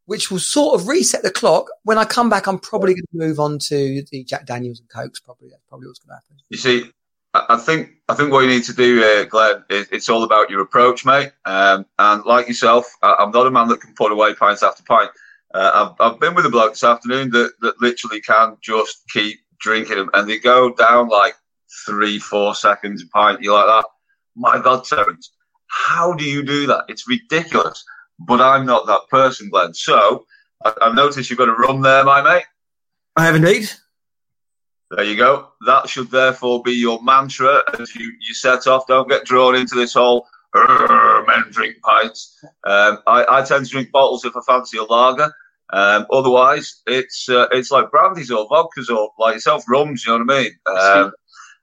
[0.10, 1.70] which will sort of reset the clock.
[1.84, 4.90] When I come back, I'm probably going to move on to the Jack Daniels and
[4.90, 5.20] Cokes.
[5.20, 6.38] Probably that's probably what's going to happen.
[6.50, 6.92] You see,
[7.36, 10.50] I think I think what you need to do, uh, Glenn, is it's all about
[10.50, 11.32] your approach, mate.
[11.46, 14.82] Um, and like yourself, I, am not a man that can put away pints after
[14.82, 15.12] pint.
[15.54, 19.38] Uh, I've, I've been with a bloke this afternoon that, that literally can just keep
[19.60, 21.36] drinking them, and they go down like
[21.86, 23.44] three, four seconds a pint.
[23.44, 23.86] You're like that.
[24.36, 25.32] My God, Terence,
[25.68, 26.86] how do you do that?
[26.88, 27.86] It's ridiculous.
[28.20, 29.74] But I'm not that person, Glenn.
[29.74, 30.26] So
[30.64, 32.46] I, I noticed you've got a rum there, my mate.
[33.16, 33.70] I have indeed.
[34.92, 35.50] There you go.
[35.68, 38.88] That should therefore be your mantra as you, you set off.
[38.88, 42.38] Don't get drawn into this whole men drink pints.
[42.64, 45.32] Um, I, I, tend to drink bottles if I fancy a lager.
[45.72, 50.06] Um, otherwise, it's uh, it's like brandies or vodkas or like yourself rums.
[50.06, 50.52] You know what I mean?
[50.66, 51.12] Um,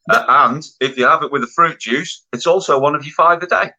[0.08, 3.42] and if you have it with a fruit juice, it's also one of your five
[3.42, 3.72] a day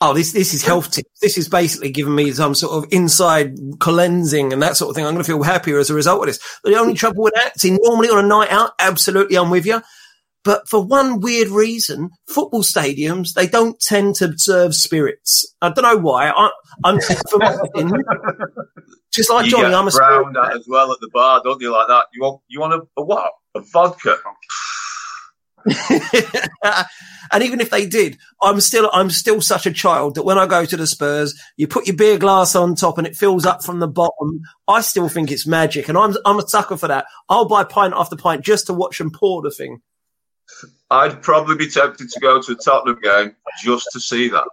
[0.00, 1.20] oh, this this is health tips.
[1.20, 5.04] This is basically giving me some sort of inside cleansing and that sort of thing.
[5.04, 6.40] I'm going to feel happier as a result of this.
[6.64, 9.82] The only trouble with that, see, normally on a night out, absolutely, I'm with you.
[10.44, 15.54] But for one weird reason, football stadiums they don't tend to serve spirits.
[15.60, 16.30] I don't know why.
[16.30, 16.50] I,
[16.84, 17.00] am
[19.12, 19.74] just like you Johnny.
[19.74, 21.72] I'm a brown as well at the bar, don't you?
[21.72, 22.06] Like that.
[22.14, 23.32] You want you want a, a what?
[23.54, 24.16] A vodka?
[27.32, 30.46] and even if they did, I'm still I'm still such a child that when I
[30.46, 33.62] go to the Spurs, you put your beer glass on top and it fills up
[33.62, 34.42] from the bottom.
[34.66, 37.06] I still think it's magic, and I'm I'm a sucker for that.
[37.28, 39.82] I'll buy pint after pint just to watch them pour the thing.
[40.90, 44.48] I'd probably be tempted to go to a Tottenham game just to see that.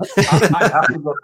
[0.18, 1.14] I, have to go.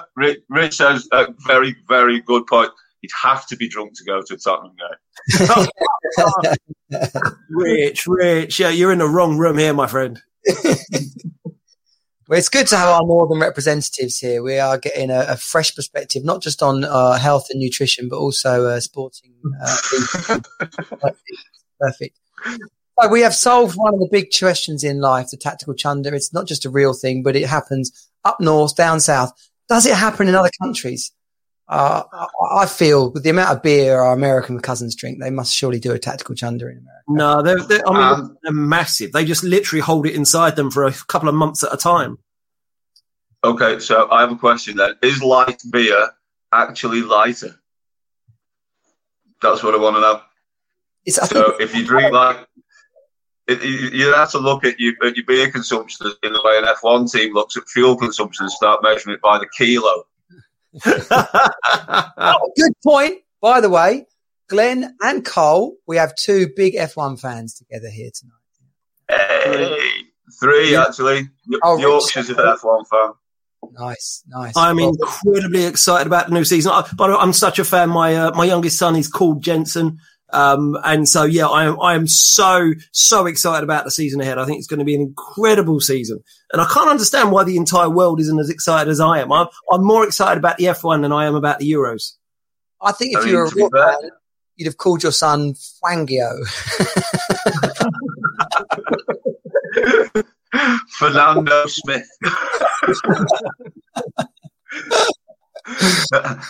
[0.16, 2.70] Rich, Rich says a very, very good point
[3.02, 5.68] you'd have to be drunk to go to a Tottenham game.
[7.50, 10.20] Rich, Rich, yeah, you're in the wrong room here, my friend.
[12.30, 14.40] Well, it's good to have our northern representatives here.
[14.40, 18.18] We are getting a, a fresh perspective, not just on uh, health and nutrition, but
[18.18, 19.34] also uh, sporting.
[19.60, 19.76] Uh,
[21.00, 21.40] perfect.
[21.80, 22.16] Perfect.
[22.46, 26.14] So we have solved one of the big questions in life, the tactical chunder.
[26.14, 29.32] It's not just a real thing, but it happens up north, down south.
[29.68, 31.10] Does it happen in other countries?
[31.70, 32.02] Uh,
[32.50, 35.92] I feel with the amount of beer our American cousins drink, they must surely do
[35.92, 37.04] a tactical chunder in America.
[37.06, 39.12] No, they're, they're I mean, um, they're massive.
[39.12, 42.18] They just literally hold it inside them for a couple of months at a time.
[43.44, 44.94] Okay, so I have a question then.
[45.00, 46.10] Is light beer
[46.52, 47.54] actually lighter?
[49.40, 50.20] That's what I want to know.
[51.06, 52.48] It's, so if you drink like,
[53.46, 56.64] it, you have to look at your, at your beer consumption in the way an
[56.64, 60.04] F1 team looks at fuel consumption and start measuring it by the kilo
[60.86, 63.20] oh, good point.
[63.40, 64.06] By the way,
[64.48, 68.34] Glenn and Cole, we have two big F1 fans together here tonight.
[69.08, 69.78] Hey,
[70.38, 70.84] three yeah.
[70.84, 71.28] actually.
[71.62, 73.12] Oh, Yorkshire's an F1 fan.
[73.72, 74.56] Nice, nice.
[74.56, 76.72] I'm well, incredibly excited about the new season.
[76.72, 77.90] I, but I'm such a fan.
[77.90, 79.98] My uh, my youngest son is called Jensen.
[80.32, 84.38] Um, and so, yeah, I am, I am so, so excited about the season ahead.
[84.38, 86.22] I think it's going to be an incredible season.
[86.52, 89.32] And I can't understand why the entire world isn't as excited as I am.
[89.32, 92.14] I'm, I'm more excited about the F1 than I am about the Euros.
[92.80, 94.10] I think if I you were a real fan,
[94.56, 96.30] you'd have called your son Fangio.
[100.98, 102.08] Fernando Smith.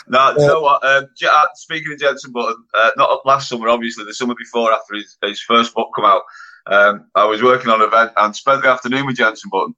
[0.09, 0.85] no, you know what?
[0.85, 4.95] Um, uh, speaking of Jensen Button, uh, not last summer, obviously, the summer before, after
[4.95, 6.23] his, his first book come out,
[6.67, 9.75] um, I was working on an event and spent the afternoon with Jensen Button.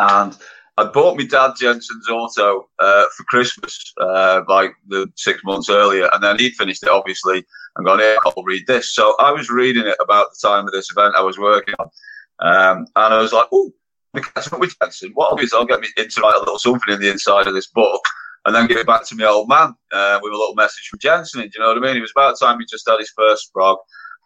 [0.00, 0.36] And
[0.76, 6.08] I bought my dad Jensen's auto uh, for Christmas, uh, like the six months earlier,
[6.12, 7.44] and then he'd finished it, obviously,
[7.76, 8.94] and gone, here, I'll read this.
[8.94, 11.90] So I was reading it about the time of this event I was working on.
[12.40, 13.72] Um, and I was like, oh,
[14.14, 15.12] catching up with Jensen.
[15.14, 17.10] What I'll do is I'll get me in to write a little something in the
[17.10, 18.02] inside of this book
[18.44, 21.40] and then give back to my old man uh, with a little message from Jensen.
[21.40, 21.96] Do you know what I mean?
[21.96, 23.78] It was about time he just had his first frog.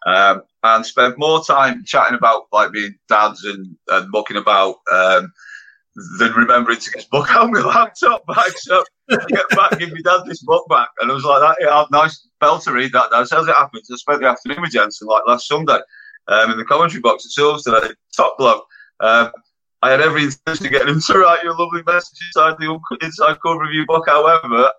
[0.05, 5.31] um, and spent more time chatting about like being dads and, and mucking about um,
[6.17, 8.51] than remembering to get his book out my laptop back.
[8.57, 11.85] So get back, give me dad this book back, and I was like, "That yeah,
[11.91, 15.07] nice bell to read that." That's how it happens, I spent the afternoon with Jensen
[15.07, 15.79] like last Sunday
[16.27, 17.93] um, in the commentary box at Silverstone.
[18.15, 18.65] Top bloke.
[19.01, 19.31] Um,
[19.81, 22.79] I had every intention of getting him to write you a lovely message inside the
[23.01, 24.05] inside cover of your book.
[24.07, 24.71] However,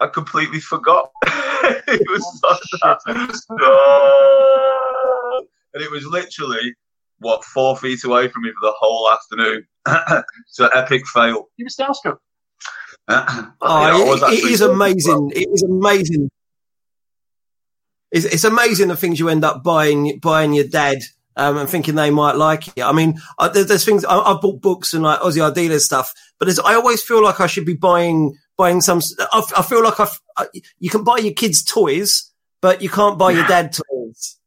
[0.00, 1.10] I completely forgot.
[1.26, 2.60] it was oh, like
[3.06, 3.42] that.
[3.50, 5.46] No!
[5.74, 6.74] And it was literally
[7.18, 9.66] what four feet away from me for the whole afternoon.
[10.46, 11.48] so epic fail.
[11.56, 12.18] You were starstruck.
[13.08, 15.20] oh, yeah, it, it is amazing.
[15.20, 15.30] Well.
[15.34, 16.30] It is amazing.
[18.12, 20.98] It's, it's amazing the things you end up buying buying your dad
[21.36, 22.82] um, and thinking they might like it.
[22.82, 26.12] I mean, I, there's, there's, things I, have bought books and like Ossie Ardiles stuff,
[26.38, 29.00] but I always feel like I should be buying buying some.
[29.32, 30.46] I, I feel like I've, I,
[30.78, 34.38] you can buy your kids toys, but you can't buy your dad toys.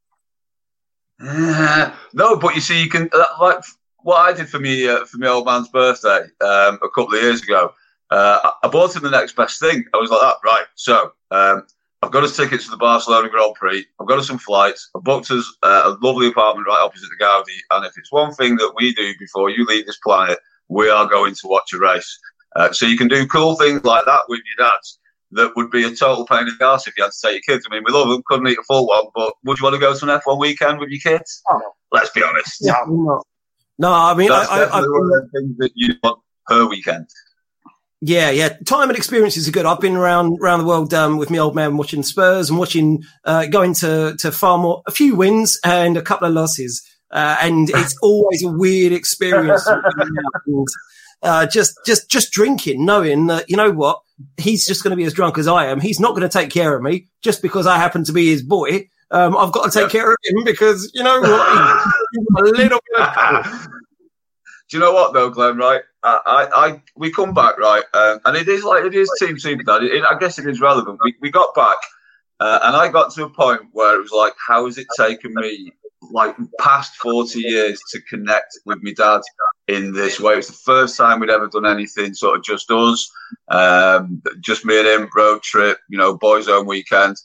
[2.13, 3.63] No, but you see, you can uh, like
[3.97, 7.21] what I did for me uh, for my old man's birthday um, a couple of
[7.21, 7.73] years ago.
[8.09, 9.83] Uh, I bought him the next best thing.
[9.93, 10.65] I was like that, right?
[10.75, 11.65] So um,
[12.01, 13.85] I've got us tickets to the Barcelona Grand Prix.
[13.99, 14.89] I've got us some flights.
[14.95, 17.57] I've booked us uh, a lovely apartment right opposite the Gaudi.
[17.71, 20.37] And if it's one thing that we do before you leave this planet,
[20.69, 22.19] we are going to watch a race.
[22.55, 24.99] Uh, so you can do cool things like that with your dads
[25.31, 27.55] that would be a total pain in the ass if you had to take your
[27.55, 27.67] kids.
[27.69, 29.79] I mean, we love them, couldn't eat a full one, but would you want to
[29.79, 31.41] go to an F1 weekend with your kids?
[31.49, 31.61] Oh.
[31.91, 32.57] Let's be honest.
[32.61, 32.75] Yeah.
[33.79, 36.67] No, I mean, That's I, I, I, one of the things that you want per
[36.67, 37.07] weekend.
[38.01, 38.49] Yeah, yeah.
[38.65, 39.65] Time and experiences are good.
[39.65, 43.03] I've been around around the world um, with my old man watching Spurs and watching
[43.25, 46.85] uh, going to to far more a few wins and a couple of losses.
[47.09, 49.65] Uh, and it's always a weird experience.
[49.67, 50.67] and,
[51.23, 53.99] uh, just just just drinking, knowing that you know what
[54.37, 55.79] he's just going to be as drunk as I am.
[55.79, 58.43] He's not going to take care of me just because I happen to be his
[58.43, 58.89] boy.
[59.09, 61.31] Um, I've got to take care of him because you know what,
[62.39, 63.01] a little bit.
[63.01, 63.67] Of-
[64.69, 65.57] Do you know what though, Glenn?
[65.57, 65.81] Right,
[66.25, 69.63] I, I, we come back right, um, and it is like it is Team Super
[69.63, 69.83] Dad.
[69.83, 70.99] It, I guess it is relevant.
[71.03, 71.77] We, we got back,
[72.39, 75.33] uh, and I got to a point where it was like, how has it taken
[75.33, 75.71] me
[76.11, 79.21] like past forty years to connect with my dad
[79.67, 80.33] in this way?
[80.33, 83.11] It was the first time we'd ever done anything sort of just us,
[83.49, 87.15] um, just me and him, road trip, you know, boys' own weekend,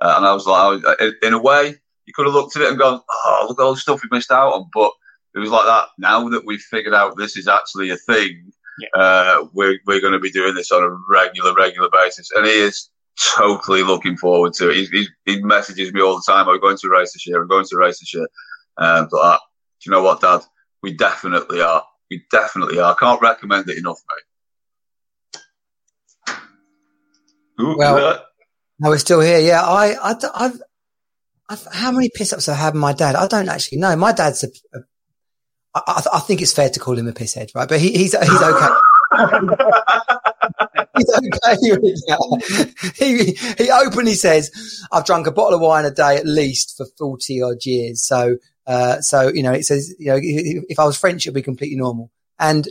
[0.00, 1.74] uh, and I was like, I was, in a way,
[2.06, 4.16] you could have looked at it and gone, oh, look at all the stuff we
[4.16, 4.92] missed out on, but
[5.34, 5.88] it was like that.
[5.98, 9.00] Now that we've figured out this is actually a thing, yeah.
[9.00, 12.30] uh, we're, we're going to be doing this on a regular, regular basis.
[12.34, 12.88] And he is
[13.36, 14.76] totally looking forward to it.
[14.76, 17.48] He, he, he messages me all the time, I'm going to race this year, I'm
[17.48, 18.26] going to race this year.
[18.78, 20.40] Um, but uh, do you know what, Dad?
[20.82, 21.84] We definitely are.
[22.10, 22.92] We definitely are.
[22.92, 25.42] I can't recommend it enough, mate.
[27.60, 28.24] Ooh, well,
[28.82, 29.38] I was still here.
[29.38, 30.62] Yeah, I, I, I've,
[31.50, 33.16] I've, how many piss ups have I had with my dad?
[33.16, 33.94] I don't actually know.
[33.96, 34.80] My dad's a, a
[35.74, 37.68] I, I, think it's fair to call him a pisshead, right?
[37.68, 38.68] But he, he's he's okay.
[40.96, 42.94] he's okay with that.
[42.96, 44.50] He he openly says,
[44.90, 48.38] "I've drunk a bottle of wine a day at least for forty odd years." So
[48.66, 51.76] uh, so you know, it says you know, if I was French, it'd be completely
[51.76, 52.10] normal.
[52.38, 52.68] And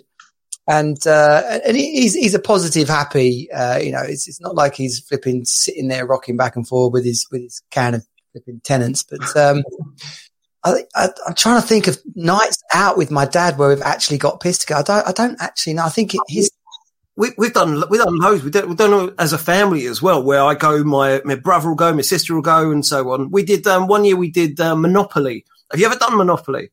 [0.68, 3.52] and uh, and he's he's a positive, happy.
[3.52, 6.94] Uh, you know, it's it's not like he's flipping sitting there rocking back and forth
[6.94, 9.64] with his with his can of flipping Tennent's, but um,
[10.64, 10.84] I,
[11.28, 14.62] am trying to think of nights out with my dad where we've actually got pissed
[14.62, 14.82] together.
[14.82, 15.86] I don't, I don't actually know.
[15.86, 16.52] I think it, his.
[17.16, 18.44] We, have done we've done loads.
[18.44, 21.68] We've done, we've done as a family as well, where I go, my my brother
[21.68, 23.30] will go, my sister will go, and so on.
[23.30, 24.16] We did um, one year.
[24.16, 25.46] We did uh, Monopoly.
[25.72, 26.72] Have you ever done Monopoly?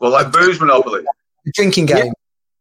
[0.00, 1.04] Well, like booze Monopoly,
[1.44, 2.06] the drinking game.
[2.06, 2.12] Yeah.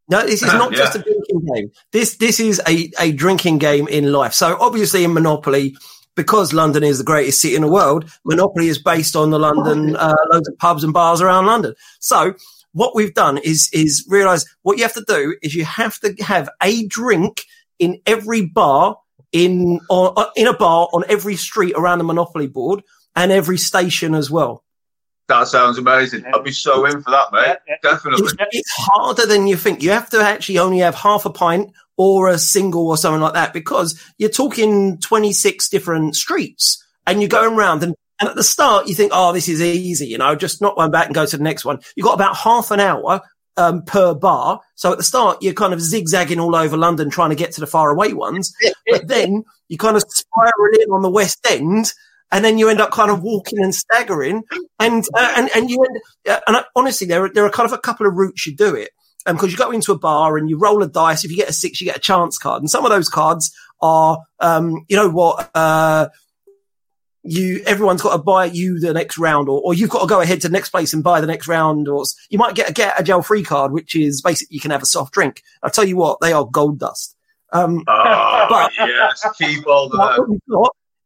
[0.07, 0.77] No, this is not yeah.
[0.77, 1.71] just a drinking game.
[1.91, 4.33] This this is a, a drinking game in life.
[4.33, 5.75] So obviously in Monopoly,
[6.15, 9.95] because London is the greatest city in the world, Monopoly is based on the London,
[9.95, 11.75] uh, loads of pubs and bars around London.
[11.99, 12.35] So
[12.71, 16.13] what we've done is, is realize what you have to do is you have to
[16.21, 17.43] have a drink
[17.79, 18.97] in every bar
[19.31, 22.83] in, or, uh, in a bar on every street around the Monopoly board
[23.15, 24.63] and every station as well.
[25.27, 26.23] That sounds amazing.
[26.25, 27.45] I'd be so in for that, mate.
[27.47, 27.75] Yeah, yeah.
[27.81, 28.25] Definitely.
[28.25, 29.81] It's, it's, harder than you think.
[29.81, 33.33] You have to actually only have half a pint or a single or something like
[33.33, 38.43] that because you're talking 26 different streets and you're going around and, and at the
[38.43, 41.25] start you think, oh, this is easy, you know, just knock one back and go
[41.25, 41.79] to the next one.
[41.95, 43.21] You've got about half an hour
[43.57, 44.59] um, per bar.
[44.75, 47.61] So at the start, you're kind of zigzagging all over London trying to get to
[47.61, 48.53] the far away ones.
[48.89, 51.93] but then you kind of spiral in on the West End
[52.31, 54.43] and then you end up kind of walking and staggering,
[54.79, 55.97] and uh, and and you end.
[56.27, 58.55] Uh, and I, honestly, there are there are kind of a couple of routes you
[58.55, 58.89] do it,
[59.25, 61.23] because um, you go into a bar and you roll a dice.
[61.25, 63.53] If you get a six, you get a chance card, and some of those cards
[63.81, 65.49] are, um, you know what.
[65.55, 66.09] Uh,
[67.27, 70.21] you everyone's got to buy you the next round, or, or you've got to go
[70.21, 72.73] ahead to the next place and buy the next round, or you might get a
[72.73, 75.41] get a jail free card, which is basically you can have a soft drink.
[75.63, 77.15] I'll tell you what, they are gold dust.
[77.51, 80.39] Um, Oh, But- yes, keep all that.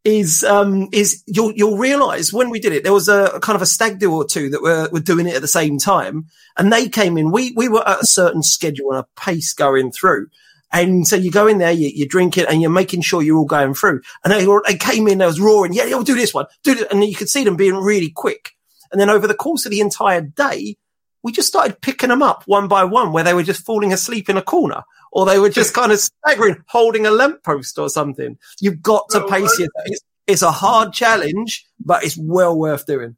[0.03, 3.55] Is um, is you'll you'll realise when we did it, there was a, a kind
[3.55, 6.25] of a stag do or two that were were doing it at the same time,
[6.57, 7.31] and they came in.
[7.31, 10.27] We we were at a certain schedule and a pace going through.
[10.71, 13.37] And so you go in there, you, you drink it, and you're making sure you're
[13.37, 14.01] all going through.
[14.23, 16.73] And they, they came in, they was roaring, yeah, yeah, we'll do this one, do
[16.73, 16.91] it.
[16.91, 18.51] And you could see them being really quick.
[18.91, 20.77] And then over the course of the entire day,
[21.23, 24.29] we just started picking them up one by one, where they were just falling asleep
[24.29, 28.37] in a corner, or they were just kind of staggering, holding a lamppost or something.
[28.59, 29.65] You've got to pace right.
[29.65, 29.71] it.
[29.85, 33.15] It's, it's a hard challenge, but it's well worth doing.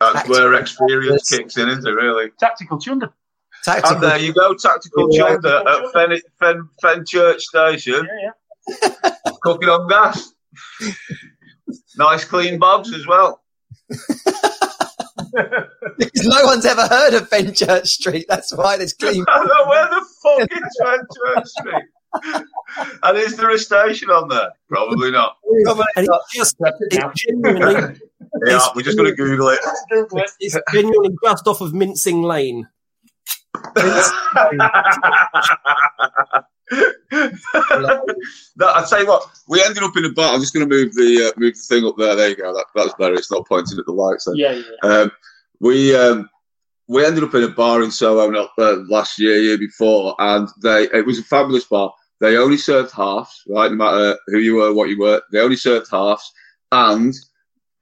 [0.00, 2.30] That's where experience kicks in, isn't it, really?
[2.38, 3.12] Tactical chunder.
[3.64, 3.96] Tactical.
[3.96, 5.28] And there you go, Tactical Yeah.
[5.28, 9.10] Chunder at Fen, Fen, Fenchurch Station, Yeah, yeah.
[9.42, 10.32] cooking on gas.
[11.96, 13.42] nice clean bobs as well.
[15.98, 18.26] Because no one's ever heard of Fenchurch Street.
[18.28, 19.24] That's why there's clean.
[19.28, 21.84] I where the fuck is Fen Church Street?
[23.02, 24.50] and is there a station on there?
[24.68, 25.36] Probably not.
[25.96, 26.56] And it's just,
[27.14, 27.98] genuinely,
[28.46, 29.60] Yeah, we're just going to Google it.
[30.40, 32.68] it's genuinely just off of Mincing Lane.
[36.70, 36.78] No,
[37.12, 40.34] I tell you what, we ended up in a bar.
[40.34, 42.14] I'm just going to move the uh, move the thing up there.
[42.14, 42.54] There you go.
[42.54, 43.14] That, that's better.
[43.14, 44.26] It's not pointing at the lights.
[44.26, 44.36] Then.
[44.36, 44.88] Yeah, yeah.
[44.88, 45.10] Um,
[45.60, 46.28] we um,
[46.88, 50.48] we ended up in a bar in Soho not, uh, last year, year before, and
[50.62, 51.92] they it was a fabulous bar.
[52.20, 53.70] They only served halves, right?
[53.70, 56.30] No matter who you were, what you were, they only served halves.
[56.70, 57.14] And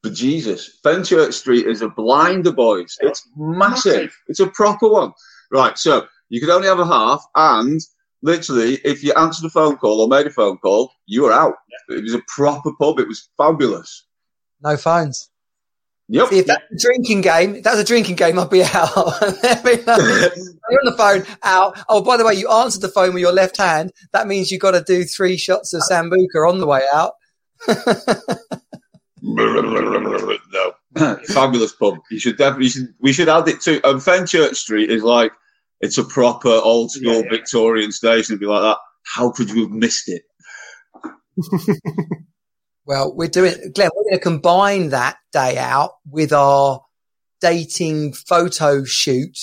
[0.03, 2.97] for Jesus, Fenchurch Street is a blinder, boys.
[3.01, 3.95] It's massive.
[3.95, 4.17] Massive.
[4.29, 5.13] It's a proper one,
[5.51, 5.77] right?
[5.77, 7.81] So you could only have a half, and
[8.23, 11.55] literally, if you answered a phone call or made a phone call, you were out.
[11.89, 12.99] It was a proper pub.
[12.99, 14.05] It was fabulous.
[14.63, 15.31] No phones.
[16.11, 16.29] Yep.
[16.29, 18.89] See, if that's a drinking game, if that was a drinking game, I'd be out.
[19.43, 19.97] There'd be no-
[20.71, 21.79] You're on the phone, out.
[21.89, 23.93] Oh, by the way, you answered the phone with your left hand.
[24.13, 27.13] That means you've got to do three shots of Sambuca on the way out.
[29.23, 30.75] no,
[31.27, 31.99] fabulous pub.
[32.11, 32.65] You should definitely.
[32.65, 33.83] You should, we should add it to.
[33.83, 35.33] Um, Fenchurch Street is like
[35.81, 37.31] it's a proper old school Yeah, yeah.
[37.31, 38.35] Victorian station.
[38.35, 38.79] It'd be like that.
[39.05, 40.23] How could you have missed it?
[42.89, 46.81] Well, we're doing, Glenn, we're going to combine that day out with our
[47.39, 49.37] dating photo shoot,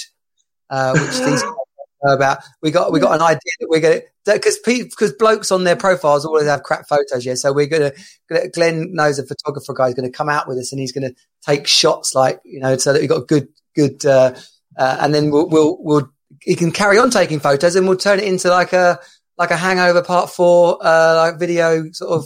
[0.72, 1.44] uh, which these
[2.04, 2.40] know about.
[2.64, 5.76] We got, we got an idea that we're going to, because because blokes on their
[5.76, 7.36] profiles always have crap photos, yeah.
[7.36, 10.58] So we're going to, Glenn knows a photographer guy is going to come out with
[10.58, 13.48] us and he's going to take shots like, you know, so that we've got good,
[13.76, 14.34] good, uh,
[14.76, 18.20] uh, and then we'll, we'll, we'll, he can carry on taking photos and we'll turn
[18.20, 19.00] it into like a,
[19.38, 22.26] like a hangover part four, uh, like video sort of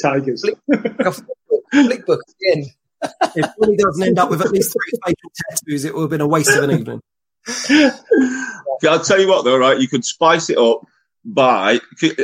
[0.00, 0.44] Tigers.
[0.68, 1.12] like a
[1.72, 2.66] flick book again.
[3.34, 6.20] If Billy doesn't end up with at least three facial tattoos, it will have been
[6.20, 7.02] a waste of an evening.
[8.88, 9.78] I'll tell you what, though, right?
[9.78, 10.80] You could spice it up
[11.26, 11.80] by.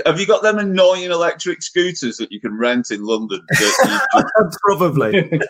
[0.06, 3.40] Have you got them annoying electric scooters that you can rent in London?
[3.50, 5.12] That Probably.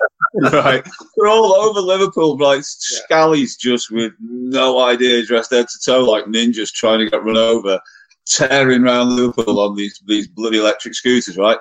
[0.52, 0.84] right?
[1.16, 6.24] They're all over Liverpool, like scallies just with no idea, dressed head to toe like
[6.24, 7.78] ninjas trying to get run over,
[8.26, 11.58] tearing around Liverpool on these these bloody electric scooters, right?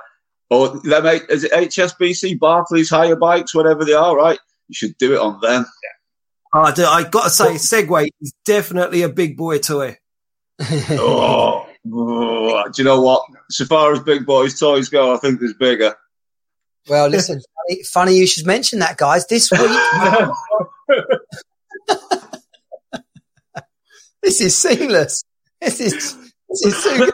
[0.49, 4.39] Or them, is it HSBC, Barclays, hire bikes, whatever they are, right?
[4.67, 5.65] You should do it on them.
[6.53, 9.97] I, do, I got to say, Segway is definitely a big boy toy.
[10.59, 13.23] oh, oh, do you know what?
[13.49, 15.95] So far as big boys' toys go, I think there's bigger.
[16.89, 19.25] Well, listen, funny, funny you should mention that, guys.
[19.27, 19.61] This week,
[24.23, 25.23] this is seamless.
[25.59, 26.15] This is
[26.49, 27.13] this is so good.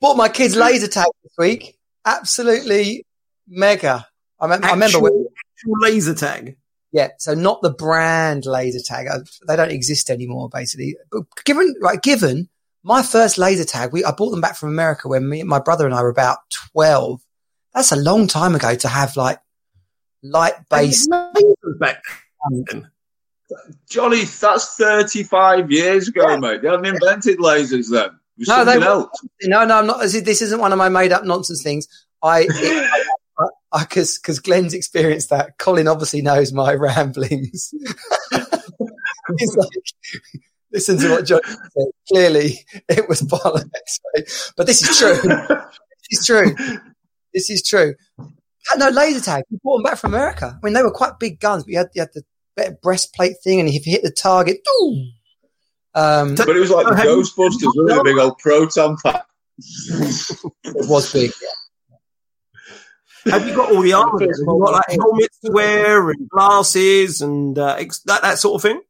[0.00, 1.76] Bought my kids laser tag this week.
[2.04, 3.04] Absolutely
[3.48, 4.06] mega.
[4.40, 5.26] I, mem- I remember when,
[5.58, 6.56] Actual laser tag.
[6.92, 7.08] yeah.
[7.18, 9.06] So not the brand laser tag.
[9.08, 10.96] Uh, They don't exist anymore, basically.
[11.12, 12.48] But given right, given
[12.82, 15.60] my first laser tag, we I bought them back from America when me, and my
[15.60, 16.38] brother and I were about
[16.72, 17.20] twelve.
[17.74, 19.38] That's a long time ago to have like
[20.22, 21.10] light based.
[21.78, 22.02] Back
[22.68, 22.90] then.
[23.88, 26.62] Johnny, that's 35 years ago, mate.
[26.62, 28.10] They hadn't invented lasers then.
[28.38, 28.78] No, they.
[28.78, 29.10] No,
[29.64, 30.00] no, I'm not.
[30.00, 31.88] This isn't one of my made up nonsense things.
[32.22, 32.46] I,
[33.78, 35.58] because because Glenn's experienced that.
[35.58, 37.74] Colin obviously knows my ramblings.
[39.38, 39.68] He's like,
[40.72, 41.86] listen to what John said.
[42.08, 42.58] Clearly,
[42.88, 44.00] it was bollocks.
[44.14, 44.52] Right?
[44.56, 45.16] But this is true.
[45.22, 46.54] this is true.
[47.34, 47.94] This is true.
[48.76, 49.44] No laser tag.
[49.50, 50.58] We brought them back from America.
[50.62, 53.58] I mean, they were quite big guns, but you had, you had the breastplate thing,
[53.60, 55.06] and if you hit the target, doo!
[55.94, 57.98] um, But it was like the Ghostbusters, wasn't it?
[57.98, 59.24] A big old proton pack.
[59.58, 61.32] it was big.
[63.26, 64.18] Have you got all the armor?
[64.20, 68.54] Have you got like helmets to wear and glasses and uh, ex- that that sort
[68.56, 68.80] of thing?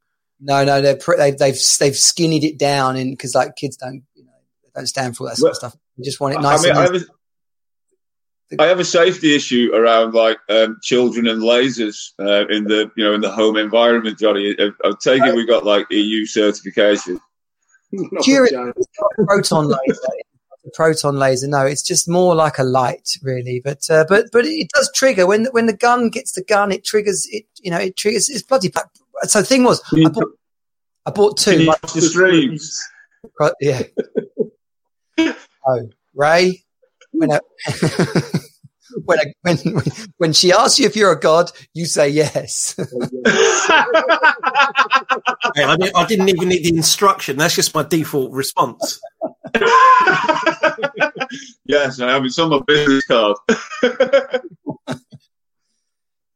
[0.40, 4.02] No, no, they're pre- they've they've they've skinnied it down in because like kids don't
[4.14, 4.32] you know
[4.74, 5.76] don't stand for all that sort of stuff.
[5.98, 6.60] They just want it nice.
[6.60, 6.92] I mean, and I easy.
[6.92, 12.64] have, a, I have a safety issue around like um, children and lasers uh, in
[12.64, 14.56] the you know in the home environment, Johnny.
[14.58, 17.20] I, I take it we got like EU certification.
[18.22, 18.72] During-
[19.26, 20.00] proton laser.
[20.64, 21.48] The proton laser.
[21.48, 23.60] No, it's just more like a light, really.
[23.62, 26.72] But uh, but but it does trigger when when the gun gets the gun.
[26.72, 27.44] It triggers it.
[27.60, 28.28] You know, it triggers.
[28.28, 28.68] It's bloody.
[28.68, 28.84] bad.
[29.24, 30.32] So the thing was, I bought,
[31.06, 31.60] I bought Can two.
[31.62, 32.82] you like, watch the streams?
[33.60, 33.82] Yeah.
[35.66, 36.62] oh, Ray,
[37.12, 37.40] when I,
[39.04, 39.56] when, I, when
[40.18, 42.74] when she asks you if you're a god, you say yes.
[45.56, 47.36] Hey, I, didn't, I didn't even need the instruction.
[47.36, 49.00] That's just my default response.
[51.64, 52.24] yes, I have.
[52.24, 53.36] It's on my business card.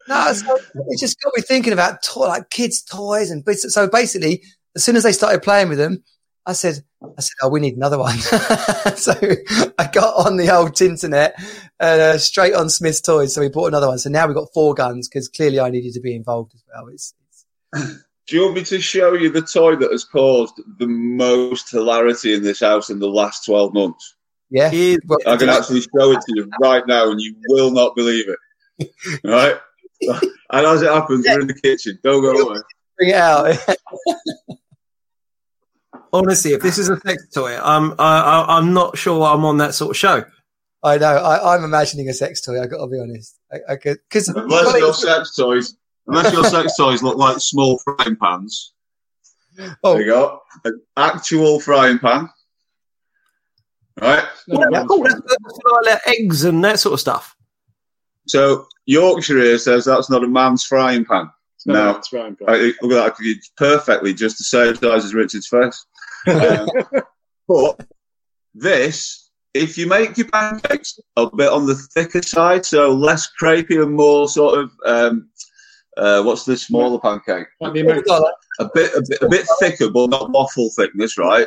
[0.09, 3.73] No, so it just got me thinking about toy, like kids' toys and bits.
[3.73, 4.43] So basically,
[4.77, 6.03] as soon as they started playing with them,
[6.47, 8.19] I said, I said, oh, we need another one.
[8.97, 9.13] so
[9.79, 11.35] I got on the old internet,
[11.81, 13.35] uh, straight on Smyths Toys.
[13.35, 13.99] So we bought another one.
[13.99, 16.89] So now we've got four guns because clearly I needed to be involved as well.
[16.89, 17.15] It's,
[17.73, 21.71] it's Do you want me to show you the toy that has caused the most
[21.71, 24.15] hilarity in this house in the last 12 months?
[24.71, 24.97] yeah.
[25.27, 28.39] I can actually show it to you right now and you will not believe it.
[29.25, 29.57] Right?
[30.51, 31.99] And as it happens, we're in the kitchen.
[32.03, 32.61] Don't go away.
[32.97, 33.57] bring it out.
[36.13, 39.59] honestly, if this is a sex toy, I'm I, I, I'm not sure I'm on
[39.59, 40.25] that sort of show.
[40.83, 41.07] I know.
[41.07, 42.63] I, I'm imagining a sex toy.
[42.63, 43.39] I got to be honest.
[43.53, 45.77] I, I could because Unless your sex toys,
[46.07, 48.75] unless your sex toys look like small frying pans.
[49.83, 50.41] oh, There you go.
[50.65, 52.29] An actual frying pan.
[54.01, 54.25] Right?
[54.49, 55.23] No, Yeah, oh, that's Cool, that's, fine.
[55.25, 57.37] that's like eggs and that sort of stuff.
[58.27, 61.31] So Yorkshire here says that's not a man's frying pan.
[61.67, 61.93] No, No.
[61.95, 62.37] that's fine.
[62.47, 63.17] I, look at that.
[63.21, 65.87] It's perfectly just the same size as Richard's face.
[66.27, 66.69] Um,
[67.49, 67.87] but
[68.55, 73.83] this, if you make your pancakes a bit on the thicker side, so less crepey
[73.83, 75.29] and more sort of, um,
[75.97, 77.47] uh, what's the smaller pancake?
[77.61, 78.25] Like the American-
[78.61, 81.47] A bit, a bit, a bit thicker, but not waffle thickness, right?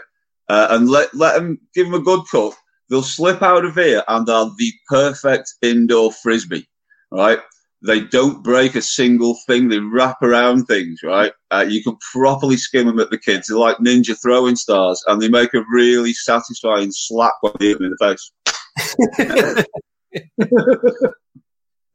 [0.49, 2.55] Uh, and let let them give them a good cook.
[2.89, 6.67] They'll slip out of here and are the perfect indoor frisbee,
[7.11, 7.39] right?
[7.85, 9.67] They don't break a single thing.
[9.67, 11.31] They wrap around things, right?
[11.51, 13.47] Uh, you can properly skim them at the kids.
[13.47, 17.77] They're like ninja throwing stars, and they make a really satisfying slap when you hit
[17.77, 18.31] them in the face.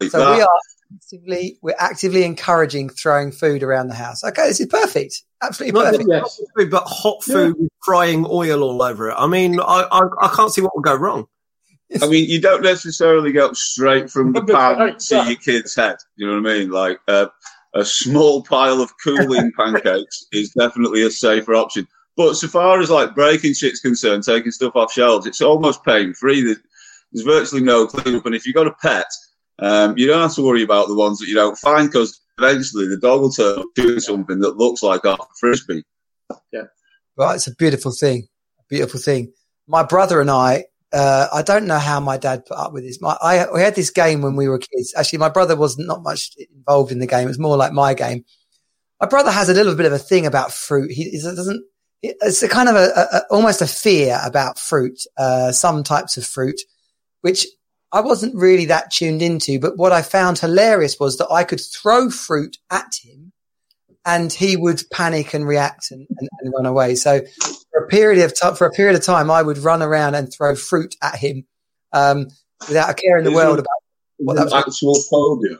[0.04, 0.36] Like So that.
[0.36, 0.48] we are
[0.94, 4.22] actively we're actively encouraging throwing food around the house.
[4.24, 5.22] Okay, this is perfect.
[5.42, 6.08] Absolutely Not perfect.
[6.10, 6.40] Yes.
[6.56, 9.14] food, but hot food with frying oil all over it.
[9.18, 11.26] I mean, I, I, I can't see what would go wrong.
[12.00, 15.96] I mean, you don't necessarily go straight from the pan to your kid's head.
[16.16, 16.70] You know what I mean?
[16.70, 17.26] Like uh,
[17.74, 21.86] a small pile of cooling pancakes is definitely a safer option.
[22.16, 26.14] But so far as like breaking shit's concerned, taking stuff off shelves, it's almost pain
[26.14, 26.42] free.
[26.42, 26.58] There's,
[27.12, 29.06] there's virtually no cleanup, and if you've got a pet,
[29.62, 32.88] um, you don't have to worry about the ones that you don't find because eventually
[32.88, 35.84] the dog will turn up doing something that looks like a frisbee.
[36.52, 36.64] Yeah.
[37.16, 38.26] Right, it's a beautiful thing.
[38.58, 39.32] A beautiful thing.
[39.68, 43.00] My brother and I, uh, I don't know how my dad put up with this.
[43.00, 44.94] My, I, we had this game when we were kids.
[44.96, 47.24] Actually, my brother was not much involved in the game.
[47.24, 48.24] It was more like my game.
[49.00, 50.90] My brother has a little bit of a thing about fruit.
[50.90, 51.64] He he doesn't.
[52.02, 55.00] It's a kind of a, a, a almost a fear about fruit.
[55.16, 56.60] Uh, some types of fruit,
[57.20, 57.46] which
[57.92, 59.58] I wasn't really that tuned into.
[59.60, 63.32] But what I found hilarious was that I could throw fruit at him,
[64.04, 66.94] and he would panic and react and, and, and run away.
[66.94, 67.20] So
[67.70, 70.32] for a period of time, for a period of time, I would run around and
[70.32, 71.44] throw fruit at him
[71.92, 72.28] um,
[72.68, 73.82] without a care in the Is world there- about
[74.18, 74.52] what that was.
[74.54, 75.58] Actual phobia.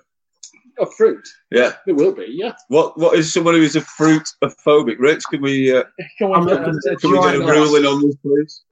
[0.78, 1.28] Oh, fruit.
[1.50, 1.74] Yeah.
[1.86, 2.54] it will be, yeah.
[2.68, 4.26] What What is someone who is a fruit
[4.66, 4.96] phobic?
[4.98, 5.84] Rich, can we uh,
[6.18, 8.62] Come I'm on, looking uh, can we try get a and ruling on this, please?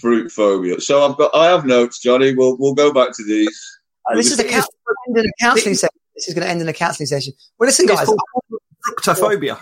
[0.00, 0.80] Fruit phobia.
[0.80, 2.34] So I've got I have notes, Johnny.
[2.34, 3.78] We'll we'll go back to these.
[4.10, 4.72] Uh, this is a counsel-
[5.08, 5.96] end in a counselling session.
[6.14, 7.32] This is going to end in a counselling session.
[7.58, 8.20] Well, listen, It's guys, called
[8.98, 9.60] fructophobia.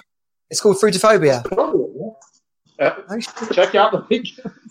[0.51, 1.45] it's called fruitophobia.
[2.80, 2.91] Uh,
[3.53, 4.26] check out the big,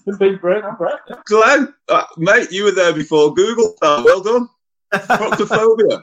[0.06, 0.98] the big brain on bread.
[1.26, 3.76] Glenn, uh, mate, you were there before Google.
[3.82, 4.50] Uh, well done.
[4.94, 6.02] Proctophobia.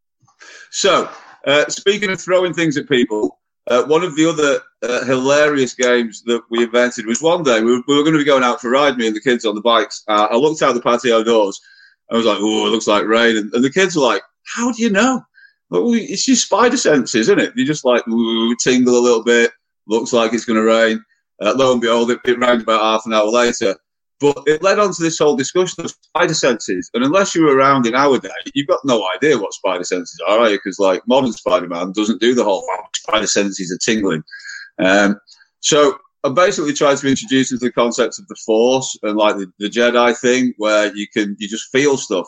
[0.70, 1.08] so,
[1.46, 6.22] uh, speaking of throwing things at people, uh, one of the other uh, hilarious games
[6.22, 8.60] that we invented was one day we were, we were going to be going out
[8.60, 10.02] for a ride, me and the kids on the bikes.
[10.08, 11.60] Uh, I looked out the patio doors.
[12.10, 13.36] I was like, oh, it looks like rain.
[13.36, 15.22] And, and the kids were like, how do you know?
[15.68, 17.52] Well, it's your spider senses, isn't it?
[17.54, 19.52] You just like ooh, tingle a little bit.
[19.86, 21.04] Looks like it's going to rain.
[21.40, 23.76] Uh, lo and behold, it, it rained about half an hour later.
[24.20, 26.90] But it led on to this whole discussion of spider senses.
[26.92, 30.20] And unless you were around in our day, you've got no idea what spider senses
[30.28, 30.50] are, right?
[30.52, 34.22] Because like modern Spider-Man doesn't do the whole oh, spider senses are tingling.
[34.78, 35.18] Um,
[35.60, 39.50] so I basically tried to introduce into the concept of the Force and like the,
[39.58, 42.26] the Jedi thing, where you can you just feel stuff.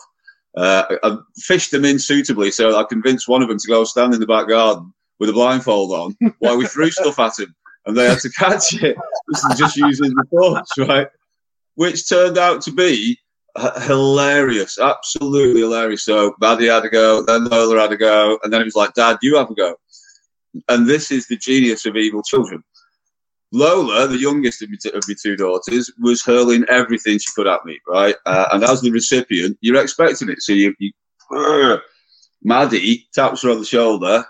[0.57, 4.14] Uh, I fished them in suitably, so I convinced one of them to go stand
[4.14, 7.97] in the back garden with a blindfold on while we threw stuff at him, and
[7.97, 8.97] they had to catch it.
[9.28, 11.09] This is just using the Force, right?
[11.75, 13.18] Which turned out to be
[13.83, 16.05] hilarious, absolutely hilarious.
[16.05, 18.95] So Maddie had a go, then Lola had a go, and then it was like,
[18.95, 19.77] Dad, you have a go.
[20.68, 22.62] And this is the genius of evil children.
[23.53, 27.47] Lola, the youngest of my, t- of my two daughters, was hurling everything she could
[27.47, 28.16] at me, right?
[28.25, 30.41] Uh, and as the recipient, you're expecting it.
[30.41, 30.93] So you, you
[31.35, 31.79] uh,
[32.43, 34.25] Maddie taps her on the shoulder,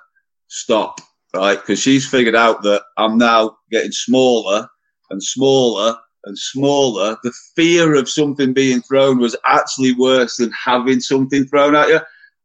[0.49, 1.01] stop,
[1.35, 1.59] right?
[1.59, 4.69] Because she's figured out that I'm now getting smaller
[5.11, 7.17] and smaller and smaller.
[7.23, 12.01] The fear of something being thrown was actually worse than having something thrown at you.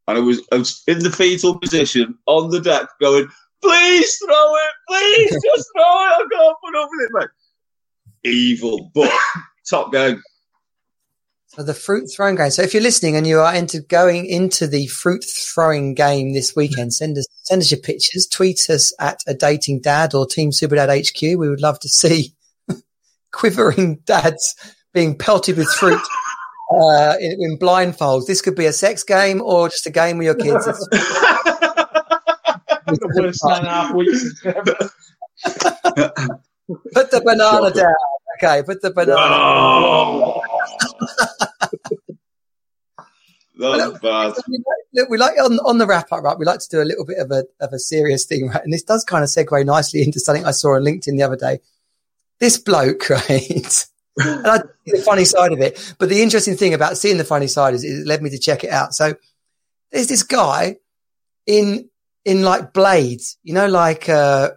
[0.07, 3.27] And I was, I was in the fetal position on the deck going,
[3.61, 6.11] please throw it, please just throw it.
[6.11, 8.31] I can't put up with it, mate.
[8.31, 9.11] Evil, but
[9.69, 10.21] top game.
[11.57, 12.51] So the fruit throwing game.
[12.51, 16.55] So if you're listening and you are into going into the fruit throwing game this
[16.55, 18.27] weekend, send us send us your pictures.
[18.27, 21.21] Tweet us at a dating dad or Team Superdad HQ.
[21.21, 22.35] We would love to see
[23.37, 24.55] quivering dads
[24.93, 26.01] being pelted with fruit
[26.71, 28.25] uh, in, in blindfolds.
[28.25, 30.65] This could be a sex game or just a game with your kids.
[30.65, 30.77] the
[33.21, 34.75] worst nine and a half weeks ever.
[36.93, 37.93] Put the banana down.
[38.37, 39.17] Okay, put the banana.
[39.19, 40.41] Oh.
[44.01, 44.33] bad.
[44.93, 46.37] Look, we like on, on the wrap up, right?
[46.37, 48.63] We like to do a little bit of a of a serious thing, right?
[48.63, 51.35] And this does kind of segue nicely into something I saw on LinkedIn the other
[51.35, 51.59] day.
[52.39, 53.87] This bloke, right?
[54.17, 55.95] and I see the funny side of it.
[55.99, 58.63] But the interesting thing about seeing the funny side is it led me to check
[58.63, 58.93] it out.
[58.93, 59.15] So
[59.91, 60.77] there's this guy
[61.45, 61.89] in
[62.25, 64.51] in like Blades, you know, like uh,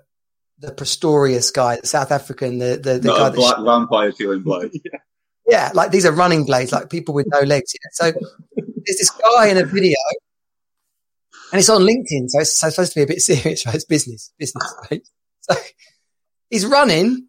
[0.58, 4.72] the Pretorius guy, the South African, the the, the guy a black vampire killing blade.
[5.48, 7.72] yeah, like these are running blades, like people with no legs.
[7.74, 7.88] Yeah.
[7.92, 8.04] So
[8.56, 9.96] there's this guy in a video,
[11.52, 13.74] and it's on LinkedIn, so it's, so it's supposed to be a bit serious, right?
[13.74, 15.06] It's business, business, right?
[15.40, 15.54] So
[16.50, 17.28] he's running,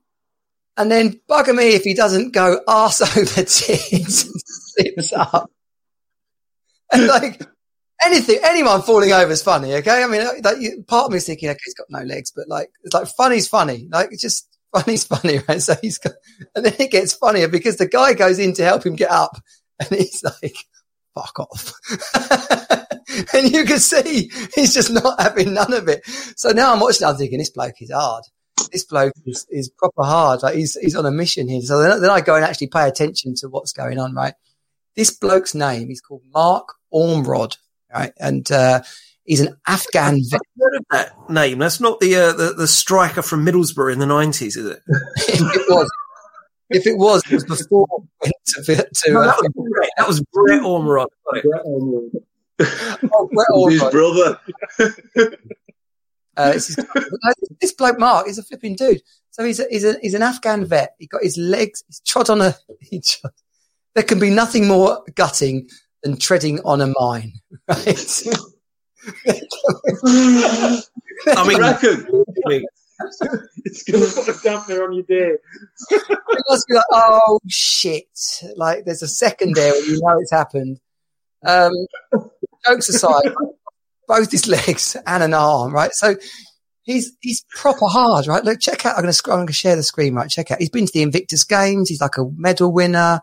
[0.77, 5.51] and then bugger me if he doesn't go arse over tits and slips up.
[6.93, 7.41] And like
[8.03, 9.73] anything, anyone falling over is funny.
[9.75, 10.27] Okay, I mean,
[10.59, 13.07] you, part of me is thinking, okay, he's got no legs, but like, it's like
[13.07, 13.87] funny's funny.
[13.91, 15.61] Like, it's just funny's funny, right?
[15.61, 16.13] So he's got,
[16.55, 19.37] and then it gets funnier because the guy goes in to help him get up,
[19.79, 20.55] and he's like,
[21.15, 21.73] "Fuck off."
[23.33, 26.05] and you can see he's just not having none of it.
[26.35, 28.23] So now I'm watching, I'm thinking, this bloke is hard.
[28.69, 30.43] This bloke is, is proper hard.
[30.43, 31.61] Like he's he's on a mission here.
[31.61, 34.33] So then, then I go and actually pay attention to what's going on, right?
[34.95, 37.57] This bloke's name is called Mark Ormrod,
[37.93, 38.13] right?
[38.19, 38.81] And uh,
[39.23, 40.41] he's an Afghan vet.
[40.59, 41.59] Heard of that name?
[41.59, 44.81] That's not the, uh, the the striker from Middlesbrough in the nineties, is it?
[45.17, 45.89] if it was,
[46.69, 49.89] if it was, it was before we went to, to No, uh, that, was Brett,
[49.97, 51.07] that was Brett Ormerod.
[53.13, 54.39] oh, Brett His brother.
[56.37, 56.85] Uh, this, is,
[57.61, 59.01] this bloke Mark is a flipping dude.
[59.31, 60.95] So he's a, he's a, he's an Afghan vet.
[60.99, 61.83] He got his legs.
[61.87, 62.55] He's trod on a.
[62.79, 63.33] He trod,
[63.93, 65.69] there can be nothing more gutting
[66.03, 67.33] than treading on a mine,
[67.67, 68.23] right?
[70.05, 70.83] I
[71.27, 72.07] I mean, reckon.
[73.65, 75.37] it's going to put a dampener on your day.
[75.91, 78.05] it must be like, oh shit!
[78.55, 80.79] Like there's a second there where you know it's happened.
[81.45, 81.71] Um,
[82.65, 83.33] jokes aside,
[84.07, 85.91] both his legs and an arm, right?
[85.93, 86.15] So
[86.83, 88.43] he's he's proper hard, right?
[88.43, 88.97] Look, check out.
[88.97, 90.29] I'm going to I'm going to share the screen, right?
[90.29, 90.59] Check out.
[90.59, 91.89] He's been to the Invictus Games.
[91.89, 93.21] He's like a medal winner.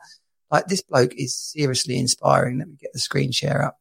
[0.50, 2.58] Like this bloke is seriously inspiring.
[2.58, 3.78] Let me get the screen share up.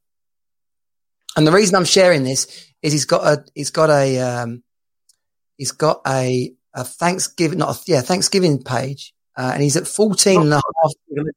[1.36, 4.64] And the reason I'm sharing this is he's got a he's got a um,
[5.58, 10.42] he's got a a Thanksgiving not a, yeah Thanksgiving page, uh, and he's at 14
[10.42, 10.92] and a half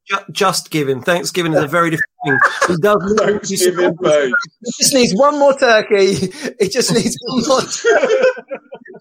[0.09, 1.01] ju- just giving.
[1.01, 2.37] Thanksgiving is a very different thing.
[2.67, 4.33] He does Thanksgiving page.
[4.63, 6.31] He just needs one more turkey.
[6.59, 8.15] He just needs one more turkey.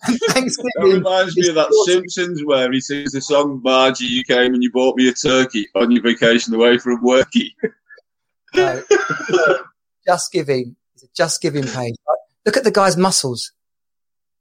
[0.03, 0.93] That Thanksgiving.
[0.93, 4.71] reminds me of that Simpsons where he sings the song Margie, you came and you
[4.73, 7.53] bought me a turkey on your vacation away from worky.
[8.53, 8.83] No.
[10.05, 10.75] just giving.
[10.95, 11.95] It's a just giving page.
[12.45, 13.53] Look at the guy's muscles.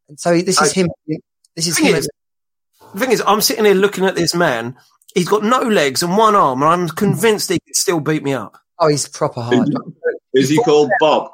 [0.07, 0.89] And so this is him.
[1.55, 2.01] This is him.
[2.93, 4.77] Is- The thing is, I'm sitting here looking at this man.
[5.15, 8.33] He's got no legs and one arm, and I'm convinced he could still beat me
[8.33, 8.57] up.
[8.77, 9.69] Oh, he's proper hard.
[10.33, 11.31] Is he called Bob?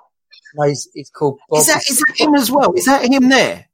[0.56, 1.60] No, he's, he's called Bob.
[1.60, 2.72] Is that is that him as well?
[2.74, 3.66] Is that him there?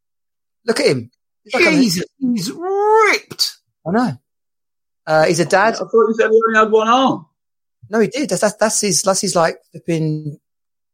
[0.66, 1.12] Look at him.
[1.44, 3.58] He's like a- Jesus, he's ripped.
[3.88, 4.18] I know.
[5.06, 5.76] Uh, he's a dad.
[5.76, 7.26] I thought you said he only had one arm.
[7.90, 8.30] No, he did.
[8.30, 9.02] That's that's, that's his.
[9.04, 10.40] That's his like flipping.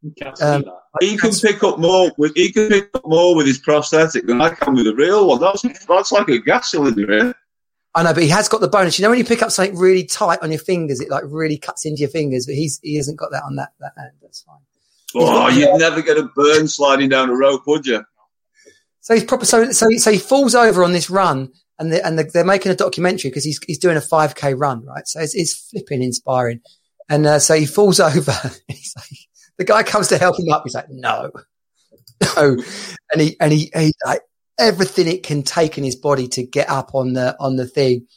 [0.02, 0.66] You can't see Um.
[1.00, 4.42] He can pick up more with he can pick up more with his prosthetic than
[4.42, 5.40] I can with a real one.
[5.40, 7.12] That's that's like a gas cylinder.
[7.12, 7.34] Eh?
[7.96, 9.00] I know, but he has got the bonus.
[9.00, 11.58] You know, when you pick up something really tight on your fingers, it like really
[11.58, 12.46] cuts into your fingers.
[12.46, 14.12] But he's he hasn't got that on that that hand.
[14.22, 14.58] That's fine.
[15.16, 18.04] Oh, you'd never get a burn sliding down a rope, would you?
[19.02, 19.46] So he's proper.
[19.46, 22.76] So so so he falls over on this run, and they, and they're making a
[22.76, 25.08] documentary because he's he's doing a five k run, right?
[25.08, 26.62] So it's, it's flipping inspiring,
[27.10, 28.34] and uh, so he falls over.
[28.68, 29.27] he's like,
[29.58, 30.64] the guy comes to help him up.
[30.64, 31.32] He's like, no,
[32.36, 32.58] no,
[33.12, 34.22] and he and he, he like
[34.60, 38.08] everything it can take in his body to get up on the on the thing.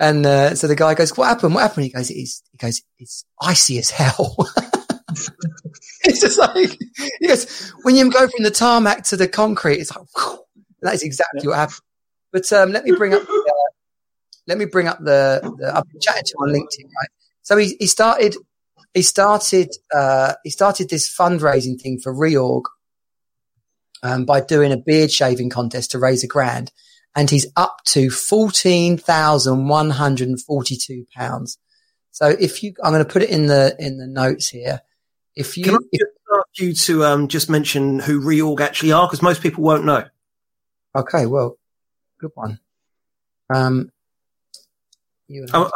[0.00, 1.54] And uh, so the guy goes, "What happened?
[1.54, 4.36] What happened?" He goes, "It's he goes, it's icy as hell."
[6.04, 6.78] it's just like
[7.20, 9.78] he goes when you go from the tarmac to the concrete.
[9.78, 10.40] It's like whew.
[10.82, 11.80] that is exactly what happened.
[12.32, 13.52] But um, let me bring up uh,
[14.48, 17.08] let me bring up the, the I've been chatting to him on LinkedIn, right?
[17.42, 18.36] So he, he started
[18.94, 22.62] he started uh, he started this fundraising thing for Reorg
[24.02, 26.72] um, by doing a beard shaving contest to raise a grand,
[27.14, 31.58] and he's up to fourteen thousand one hundred and forty two pounds.
[32.12, 34.80] So if you, I'm going to put it in the in the notes here.
[35.34, 39.08] If you, Can I if, ask you to um, just mention who Reorg actually are?
[39.08, 40.04] Because most people won't know.
[40.94, 41.58] okay, well,
[42.20, 42.60] good one.
[43.52, 43.90] Um,
[45.26, 45.70] you and Oh,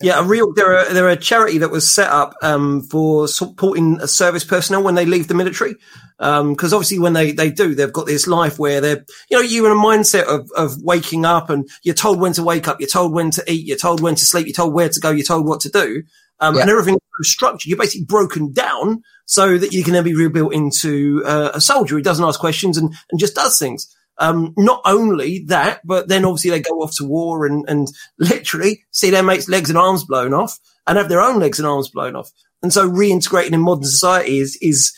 [0.00, 3.98] Yeah, a real they're a, they're a charity that was set up um, for supporting
[4.06, 5.74] service personnel when they leave the military.
[6.20, 9.40] Um because obviously, when they, they do, they've got this life where they're you know
[9.40, 12.80] you're in a mindset of of waking up and you're told when to wake up,
[12.80, 15.10] you're told when to eat, you're told when to sleep, you're told where to go,
[15.10, 16.02] you're told what to do,
[16.40, 16.62] um, Yeah.
[16.62, 17.68] and everything is structured.
[17.68, 21.96] You're basically broken down so that you can then be rebuilt into uh, a soldier
[21.96, 23.86] who doesn't ask questions and and just does things.
[24.20, 27.88] Um, not only that, but then obviously they go off to war and, and
[28.18, 31.68] literally see their mates' legs and arms blown off and have their own legs and
[31.68, 32.30] arms blown off.
[32.62, 34.92] And so reintegrating in modern society is, is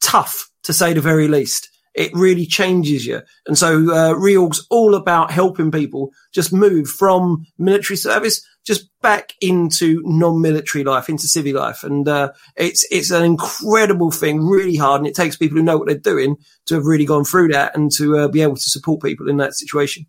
[0.00, 1.68] tough to say the very least.
[1.98, 3.22] It really changes you.
[3.46, 9.32] And so, uh, Reorg's all about helping people just move from military service just back
[9.40, 11.82] into non-military life, into civil life.
[11.82, 15.00] And, uh, it's, it's an incredible thing, really hard.
[15.00, 16.36] And it takes people who know what they're doing
[16.66, 19.38] to have really gone through that and to uh, be able to support people in
[19.38, 20.06] that situation.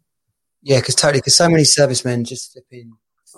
[0.62, 2.94] Yeah, because totally, because so many servicemen just flipping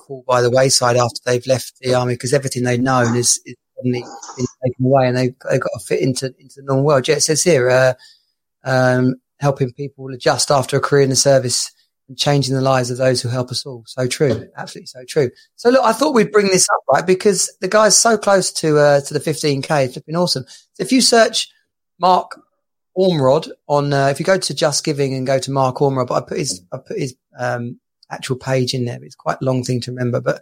[0.07, 3.55] fall by the wayside after they've left the army because everything they've known is, is
[3.75, 4.03] suddenly
[4.35, 7.07] been taken away and they've, they've got to fit into into the normal world.
[7.07, 7.93] Yeah, it says here, uh,
[8.63, 11.71] um, helping people adjust after a career in the service
[12.07, 13.83] and changing the lives of those who help us all.
[13.87, 15.31] So true, absolutely so true.
[15.55, 18.77] So look, I thought we'd bring this up right because the guy's so close to
[18.77, 19.85] uh, to the 15k.
[19.85, 20.45] It's been awesome.
[20.73, 21.49] So if you search
[21.99, 22.39] Mark
[22.97, 26.23] Ormrod on uh, if you go to Just Giving and go to Mark Ormrod, but
[26.23, 29.01] I put his I put his um, actual page in there.
[29.01, 30.41] It's quite a long thing to remember, but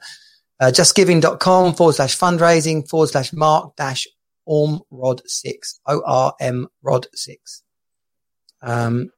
[0.60, 4.08] uh, justgiving.com forward slash fundraising forward slash Mark dash
[4.48, 7.62] Ormrod six O R M Rod six.
[8.62, 9.12] Um,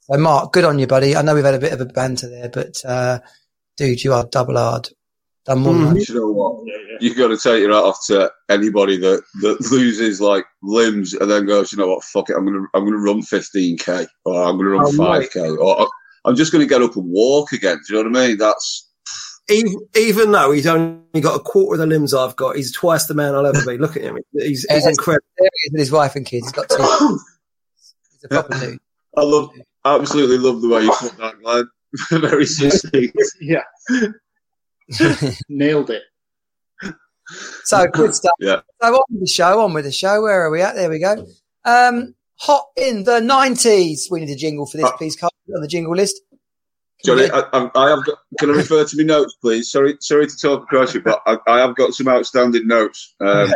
[0.00, 1.16] so Mark, good on you, buddy.
[1.16, 3.20] I know we've had a bit of a banter there, but uh,
[3.76, 4.88] dude, you are double hard.
[5.44, 6.08] Done more than that.
[6.08, 6.66] You know what?
[6.66, 6.98] Yeah, yeah.
[7.00, 11.30] You've got to take your hat off to anybody that, that loses like limbs and
[11.30, 14.58] then goes, you know what, fuck it, I'm gonna I'm gonna run 15k or I'm
[14.58, 15.88] gonna run Oh, 5k or
[16.26, 17.78] I'm just gonna get up and walk again.
[17.86, 18.36] Do you know what I mean?
[18.36, 18.90] That's
[19.50, 23.06] even, even though he's only got a quarter of the limbs I've got, he's twice
[23.06, 23.78] the man I'll ever be.
[23.78, 24.18] Look at him.
[24.32, 25.24] He's, he's incredible.
[25.38, 26.46] There he is with his wife and kids.
[26.46, 26.76] He's got two.
[28.12, 28.78] He's a proper dude.
[29.18, 29.50] I love
[29.84, 31.68] absolutely love the way you put that, Glenn.
[32.20, 33.16] Very succinct.
[33.40, 33.62] Yeah,
[35.48, 36.02] nailed it.
[37.64, 38.34] So good stuff.
[38.38, 38.60] Yeah.
[38.80, 40.22] So on with the show, on with the show.
[40.22, 40.74] Where are we at?
[40.74, 41.26] There we go.
[41.64, 44.08] Um, hot in the nineties.
[44.10, 45.16] We need a jingle for this, Uh, please.
[45.16, 46.20] Carl, on the jingle list.
[47.04, 48.18] Johnny, I, I, I have got.
[48.38, 49.70] Can I refer to my notes, please?
[49.70, 53.14] Sorry, sorry to talk across you, but I, I have got some outstanding notes.
[53.20, 53.52] Um,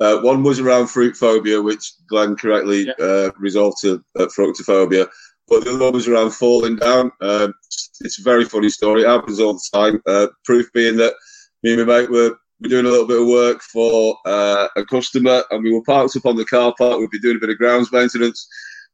[0.00, 3.04] uh, one was around fruit phobia, which Glenn correctly Yeah.
[3.04, 5.08] uh, resolved to uh, fructophobia.
[5.48, 7.10] But the other one was around falling down.
[7.20, 7.54] Um,
[8.00, 9.02] it's a very funny story.
[9.02, 10.00] It happens all the time.
[10.06, 11.14] Uh, proof being that
[11.62, 14.84] me and my mate were, were doing a little bit of work for uh, a
[14.84, 16.98] customer, and we were parked up on the car park.
[16.98, 18.48] We'd be doing a bit of grounds maintenance.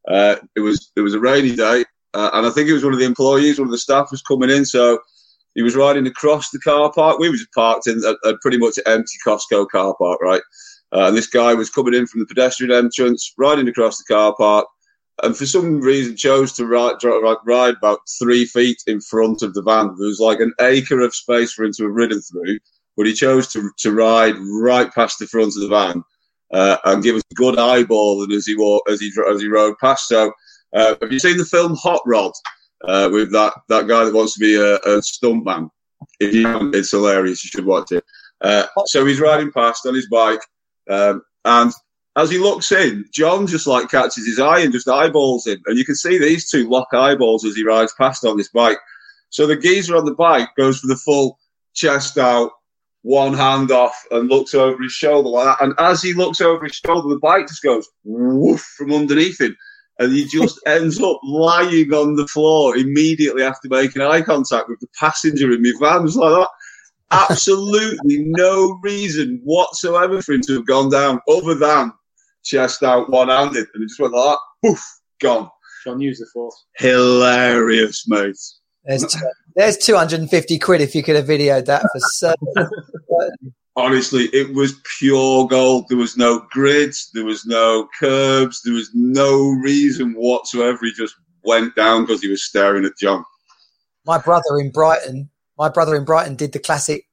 [0.09, 1.85] Uh, it was it was a rainy day,
[2.15, 4.23] uh, and I think it was one of the employees, one of the staff was
[4.23, 4.65] coming in.
[4.65, 4.99] So
[5.55, 7.19] he was riding across the car park.
[7.19, 10.43] We were just parked in a, a pretty much empty Costco car park, right?
[10.93, 14.34] Uh, and this guy was coming in from the pedestrian entrance, riding across the car
[14.37, 14.66] park,
[15.22, 16.97] and for some reason chose to ride,
[17.45, 19.95] ride about three feet in front of the van.
[19.99, 22.59] There was like an acre of space for him to have ridden through,
[22.97, 26.05] but he chose to, to ride right past the front of the van
[26.53, 29.78] uh, and give us a good eyeball as he walked, as he as he rode
[29.78, 30.09] past.
[30.09, 30.32] So,
[30.74, 32.32] uh, have you seen the film Hot Rod
[32.84, 35.70] uh, with that that guy that wants to be a, a stuntman?
[36.20, 37.45] If you haven't, it's hilarious.
[37.45, 38.05] You should watch it.
[38.43, 40.41] Uh, so he's riding past on his bike,
[40.89, 41.72] um, and
[42.16, 45.78] as he looks in, John just like catches his eye and just eyeballs him, and
[45.78, 48.78] you can see these two lock eyeballs as he rides past on this bike.
[49.30, 51.39] So the geezer on the bike goes for the full
[51.74, 52.53] chest out,
[53.03, 55.64] one hand off, and looks over his shoulder like that.
[55.64, 59.57] And as he looks over his shoulder, the bike just goes woof from underneath him.
[59.99, 64.80] And he just ends up lying on the floor immediately after making eye contact with
[64.80, 66.07] the passenger in my van.
[66.07, 66.49] Just like that.
[67.11, 71.93] Absolutely no reason whatsoever for him to have gone down other than
[72.45, 73.67] chest out, one handed.
[73.75, 74.85] And he just went like that, poof,
[75.21, 75.51] gone.
[75.85, 76.65] John, use the force.
[76.79, 78.37] Hilarious, mate.
[78.85, 79.21] There's, two,
[79.55, 82.47] there's 250 quid if you could have videoed that for certain.
[83.77, 85.85] Honestly, it was pure gold.
[85.89, 90.79] There was no grids, there was no curbs, there was no reason whatsoever.
[90.83, 93.23] He just went down because he was staring at John.
[94.07, 95.29] My brother in Brighton,
[95.59, 97.07] my brother in Brighton did the classic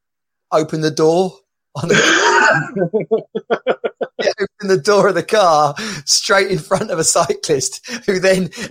[0.51, 1.33] open the door
[1.75, 1.95] on the
[4.19, 5.75] yeah, open the door of the car
[6.05, 8.43] straight in front of a cyclist who then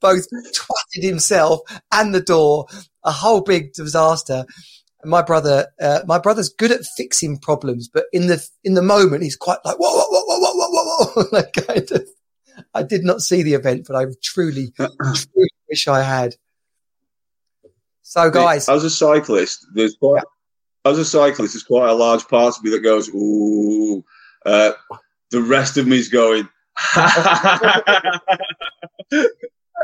[0.00, 1.60] both twatted himself
[1.92, 2.66] and the door.
[3.02, 4.44] A whole big disaster.
[5.04, 9.22] My brother, uh, my brother's good at fixing problems, but in the in the moment,
[9.22, 11.28] he's quite like whoa, whoa, whoa, whoa, whoa, whoa, whoa.
[11.32, 12.06] like kind of.
[12.74, 16.34] I did not see the event, but I truly, truly wish I had.
[18.10, 20.24] So, guys, as a cyclist, there's quite,
[20.84, 20.90] yeah.
[20.90, 24.04] as a cyclist, there's quite a large part of me that goes, "Ooh."
[24.44, 24.72] Uh,
[25.30, 26.48] the rest of me's going,
[26.94, 28.10] I,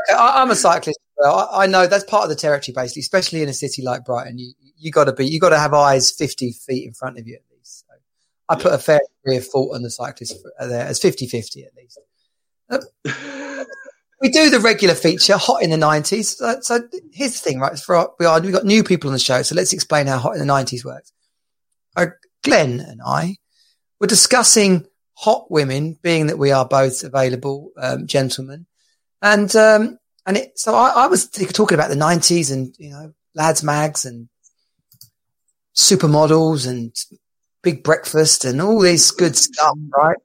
[0.09, 0.99] am a cyclist.
[1.23, 4.37] I, I, know that's part of the territory, basically, especially in a city like Brighton.
[4.39, 7.25] You you got to be, you got to have eyes 50 feet in front of
[7.29, 7.85] you at least.
[7.87, 7.95] So
[8.49, 11.99] I put a fair degree of fault on the cyclist there as 50-50 at least.
[14.21, 16.37] We do the regular feature, hot in the nineties.
[16.37, 16.79] So, so,
[17.13, 17.77] here's the thing, right?
[17.77, 20.33] For we are we've got new people on the show, so let's explain how hot
[20.33, 21.11] in the nineties works.
[21.95, 22.07] Uh,
[22.43, 23.37] Glenn and I
[23.99, 28.65] were discussing hot women, being that we are both available um, gentlemen,
[29.21, 33.13] and um, and it, so I, I, was talking about the nineties and you know
[33.35, 34.29] lads mags and
[35.75, 36.95] supermodels and
[37.61, 40.17] big breakfast and all this good stuff, right?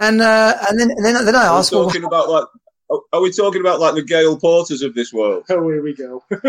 [0.00, 2.48] And uh, and then and then then I asked, talking well, about like.
[3.12, 5.44] Are we talking about like the Gail Porters of this world?
[5.48, 6.22] Oh, here we go.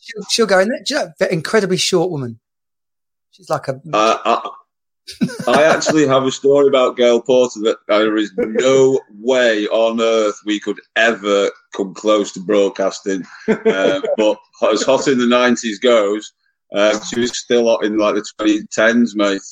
[0.00, 0.80] she'll, she'll, go in there.
[0.86, 2.38] You know, incredibly short woman.
[3.30, 3.80] She's like a.
[3.92, 4.50] Uh, uh,
[5.46, 10.40] I actually have a story about Gail Porter that there is no way on earth
[10.44, 13.24] we could ever come close to broadcasting.
[13.46, 14.38] Uh, but
[14.70, 16.32] as hot in the 90s goes,
[16.74, 19.42] uh, she was still hot in like the 2010s, mate.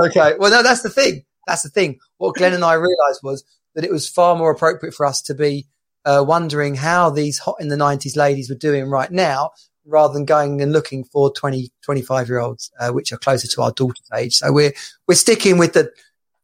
[0.00, 0.34] Okay.
[0.38, 1.24] Well, no, that's the thing.
[1.48, 1.98] That's the thing.
[2.18, 3.44] What Glenn and I realised was
[3.74, 5.66] that it was far more appropriate for us to be
[6.04, 9.50] uh, wondering how these hot in the 90s ladies were doing right now
[9.84, 13.62] rather than going and looking for 20, 25 year olds, uh, which are closer to
[13.62, 14.36] our daughter's age.
[14.36, 14.72] So we're,
[15.06, 15.90] we're sticking with the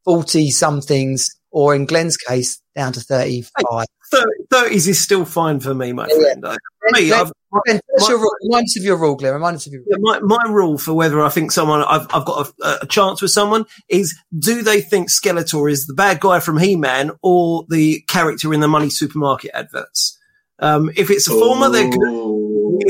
[0.05, 3.87] 40 somethings, or in Glenn's case, down to 35.
[4.53, 6.45] 30s is still fine for me, my yeah, friend.
[6.45, 6.57] Yeah.
[6.91, 7.31] Me, Glenn,
[7.65, 8.35] Glenn, my, your rule?
[8.43, 9.33] Remind us of your rule, Glenn.
[9.35, 9.89] Remind us of your rule.
[9.89, 13.23] Yeah, my, my rule for whether I think someone, I've, I've got a, a, chance
[13.23, 17.65] with someone is do they think Skeletor is the bad guy from He Man or
[17.69, 20.19] the character in the MoneySupermarket adverts?
[20.59, 22.81] Um, if it's a former, they're good.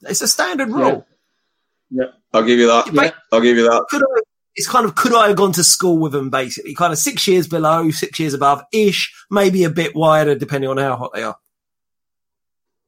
[0.00, 1.06] It's a standard rule.
[1.90, 2.04] Yeah.
[2.04, 2.10] yeah.
[2.32, 2.90] I'll give you that.
[2.92, 3.10] Yeah.
[3.32, 4.27] I'll give you that.
[4.54, 6.92] Could I, it's kind of could I have gone to school with them basically, kind
[6.92, 10.96] of six years below, six years above ish, maybe a bit wider depending on how
[10.96, 11.36] hot they are.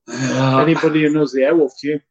[0.08, 2.02] Uh, Anybody who knows the Airwolf tune?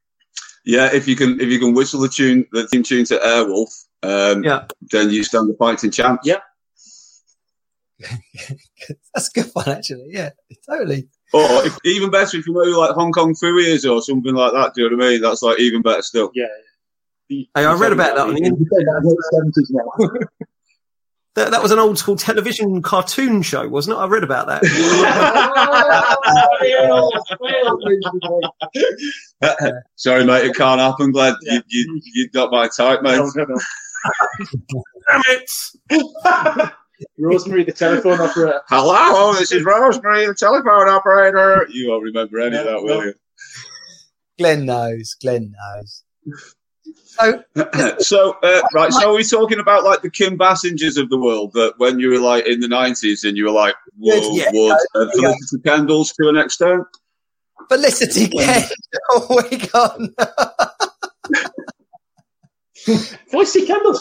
[0.65, 3.85] Yeah, if you can if you can whistle the tune the theme tune to Airwolf,
[4.03, 6.19] um, yeah, then you stand the fighting chance.
[6.23, 6.39] Yeah.
[9.13, 10.07] That's a good one, actually.
[10.09, 10.29] Yeah,
[10.69, 11.09] totally.
[11.33, 14.53] Or if, even better if you know like Hong Kong Phooey is or something like
[14.53, 14.73] that.
[14.73, 15.21] Do you know what I mean?
[15.21, 16.31] That's like even better still.
[16.33, 16.47] Yeah.
[17.29, 20.27] Hey, I read about that on the internet.
[21.35, 23.99] That, that was an old school television cartoon show, wasn't it?
[23.99, 24.65] I read about that.
[29.95, 31.11] Sorry, mate, it can't happen.
[31.11, 31.59] Glad yeah.
[31.67, 33.17] you, you, you got my type, mate.
[33.17, 33.57] No, no, no.
[35.07, 36.71] Damn it!
[37.19, 38.61] Rosemary, the telephone operator.
[38.67, 41.67] Hello, this is Rosemary, the telephone operator.
[41.69, 43.13] You won't remember any of that, will you?
[44.37, 45.15] Glenn knows.
[45.21, 46.03] Glenn knows.
[46.95, 47.43] So,
[47.99, 48.91] so uh, right.
[48.91, 52.09] So, are we talking about like the Kim Bassingers of the world that when you
[52.09, 56.13] were like in the nineties and you were like, whoa, yeah, whoa, uh, Felicity Kendals
[56.15, 56.83] to an extent?
[57.69, 58.71] Felicity Kendals.
[59.11, 59.99] Oh my god.
[63.29, 63.99] Felicity Kendals.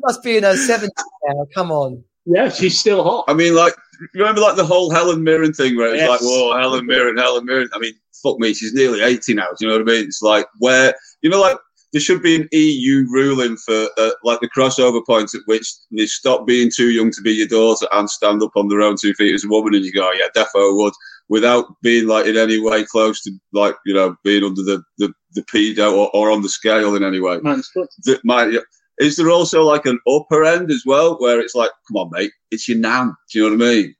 [0.00, 1.46] Must be in her seventies now.
[1.54, 2.04] Come on.
[2.24, 3.24] Yeah, she's still hot.
[3.26, 6.08] I mean, like you remember like the whole Helen Mirren thing where it's Yes.
[6.08, 7.68] like, whoa, Helen Mirren, Helen Mirren.
[7.74, 9.46] I mean, fuck me, she's nearly 80 now.
[9.46, 10.04] Do you know what I mean?
[10.06, 11.56] It's like where, you know, like
[11.92, 16.06] there should be an EU ruling for uh, like the crossover point at which they
[16.06, 19.14] stop being too young to be your daughter and stand up on their own two
[19.14, 20.92] feet as a woman and you go, oh, yeah, defo would,
[21.30, 25.12] without being like in any way close to like, you know, being under the, the,
[25.32, 27.38] the pedo or, or on the scale in any way.
[27.40, 27.88] Foot.
[28.04, 28.52] That might,
[29.00, 32.32] is there also like an upper end as well where it's like, come on, mate,
[32.50, 33.14] it's your nan.
[33.32, 33.94] Do you know what I mean?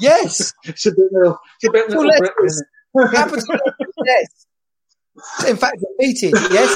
[0.00, 0.52] Yes.
[0.64, 1.38] It's a bit little.
[1.60, 2.62] It's a bit Well, little let's-
[2.94, 3.56] Britain, Capital
[4.06, 4.46] yes.
[5.48, 6.32] In fact, repeated.
[6.50, 6.74] Yes.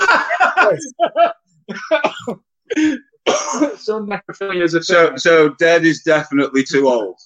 [2.77, 3.01] it?
[3.79, 5.19] Some necrophilia is a So, thing.
[5.19, 7.19] so dead is definitely too old.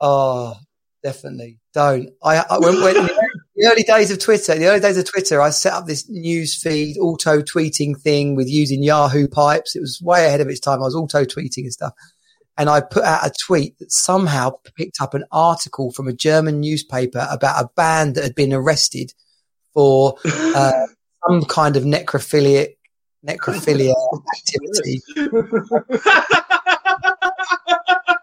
[0.00, 0.54] Oh,
[1.02, 1.58] definitely.
[1.74, 2.10] Don't.
[2.22, 3.08] I, I when, when in
[3.54, 6.54] the early days of Twitter, the early days of Twitter, I set up this news
[6.54, 9.76] feed auto tweeting thing with using Yahoo pipes.
[9.76, 10.80] It was way ahead of its time.
[10.80, 11.92] I was auto tweeting and stuff.
[12.56, 16.60] And I put out a tweet that somehow picked up an article from a German
[16.60, 19.12] newspaper about a band that had been arrested
[19.74, 20.72] for uh,
[21.28, 22.76] some kind of necrophiliac
[23.26, 23.94] necrophilia
[24.36, 25.00] activity.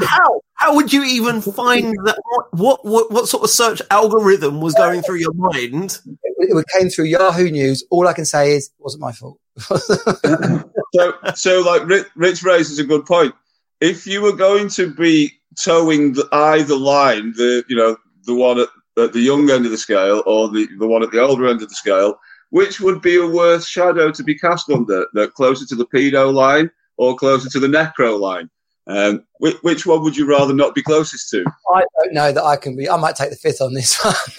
[0.00, 0.40] How?
[0.54, 2.18] How would you even find that?
[2.52, 6.00] What, what what sort of search algorithm was going through your mind?
[6.38, 7.84] It, it came through Yahoo News.
[7.90, 9.38] All I can say is, it wasn't my fault.
[10.94, 13.34] So, so like Rich, Rich raises a good point.
[13.80, 15.32] If you were going to be
[15.62, 19.72] towing the, either line, the you know the one at, at the young end of
[19.72, 22.18] the scale or the, the one at the older end of the scale,
[22.50, 25.06] which would be a worse shadow to be cast under?
[25.12, 28.48] That closer to the pedo line or closer to the necro line?
[28.88, 31.44] Um, which, which one would you rather not be closest to?
[31.74, 32.88] I don't know that I can be.
[32.88, 34.14] I might take the fifth on this one.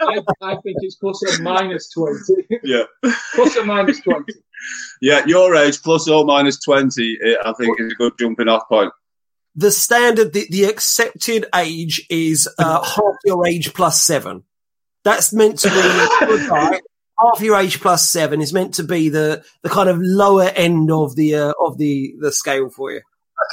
[0.00, 2.18] I, I think it's plus or minus 20.
[2.64, 2.84] Yeah,
[3.34, 4.32] plus or minus 20.
[5.00, 8.68] yeah, your age plus or minus twenty, eh, I think is a good jumping off
[8.68, 8.92] point.
[9.56, 14.42] The standard, the, the accepted age is uh, half your age plus seven.
[15.04, 16.80] That's meant to be good guy.
[17.18, 20.90] Half your age plus seven is meant to be the, the kind of lower end
[20.90, 23.00] of the uh, of the, the scale for you.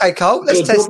[0.01, 0.43] okay, Cole.
[0.43, 0.89] Let's So test.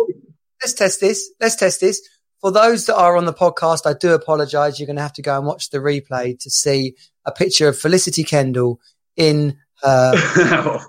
[0.62, 1.32] Let's test this.
[1.40, 2.02] Let's test this.
[2.40, 4.80] For those that are on the podcast, I do apologise.
[4.80, 6.96] You're going to have to go and watch the replay to see
[7.26, 8.80] a picture of Felicity Kendal
[9.16, 10.80] in her.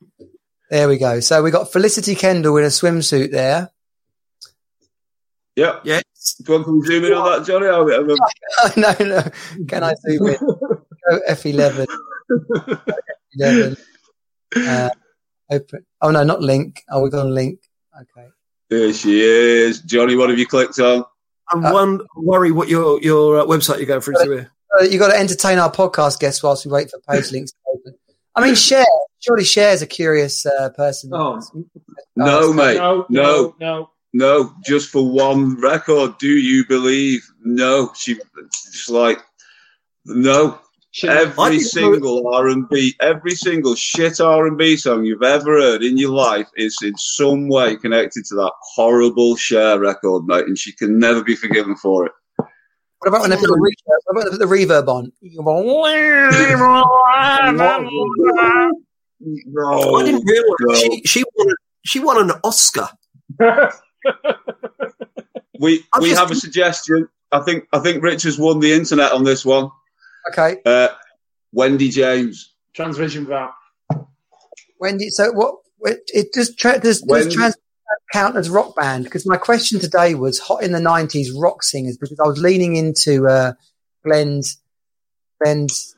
[0.70, 1.20] there we go.
[1.20, 3.70] So we got Felicity Kendal in a swimsuit there.
[5.56, 5.80] Yep.
[5.84, 5.94] yeah.
[5.96, 6.34] Yes.
[6.44, 7.66] Do you want to zoom in on that, Johnny?
[7.66, 9.22] I'll- I'll- no, no.
[9.68, 10.36] Can I zoom in?
[11.08, 11.86] Go F11.
[13.38, 13.76] F11.
[14.56, 14.90] Uh,
[15.50, 15.86] open.
[16.00, 16.82] Oh no, not link.
[16.90, 17.60] Oh, we got a link.
[18.00, 18.28] Okay.
[18.70, 19.80] There she is.
[19.82, 21.04] Johnny, what have you clicked on?
[21.52, 24.50] And Uh, one worry what your your uh, website you're going through to here.
[24.78, 27.58] Uh, you got to entertain our podcast guests whilst we wait for page links to
[27.72, 27.94] open.
[28.34, 28.84] I mean, share.
[29.20, 31.10] Surely Cher's a curious uh, person.
[31.12, 31.40] Oh,
[32.16, 32.76] No, mate.
[32.76, 33.90] no, No, no, no.
[34.12, 34.52] no.
[34.64, 37.22] Just for one record, do you believe?
[37.42, 37.92] No.
[37.96, 38.18] She
[38.72, 39.18] just like
[40.04, 40.58] no.
[40.96, 45.22] She- I Every single R and B, every single shit R and B song you've
[45.22, 50.24] ever heard in your life is in some way connected to that horrible Cher record,
[50.24, 52.12] mate, and she can never be forgiven for it.
[52.38, 55.12] What about when they put the reverb, what about when they put the reverb on?
[59.20, 60.74] No, I didn't realize no.
[60.74, 62.88] she she won she won an Oscar.
[65.58, 67.08] We I'm we just- have a suggestion.
[67.32, 69.70] I think I think Rich has won the internet on this one.
[70.32, 70.88] Okay, Uh,
[71.52, 72.52] Wendy James.
[72.76, 73.52] Transvision Vamp.
[74.80, 75.08] Wendy.
[75.10, 75.54] So what?
[75.82, 76.54] It, it does.
[76.54, 77.56] Tra- does, does When- trans
[78.12, 79.04] count as rock band?
[79.04, 82.76] Because my question today was hot in the '90s rock singers because I was leaning
[82.76, 83.52] into uh,
[84.04, 84.58] Glenn's
[85.42, 85.94] Glenn's.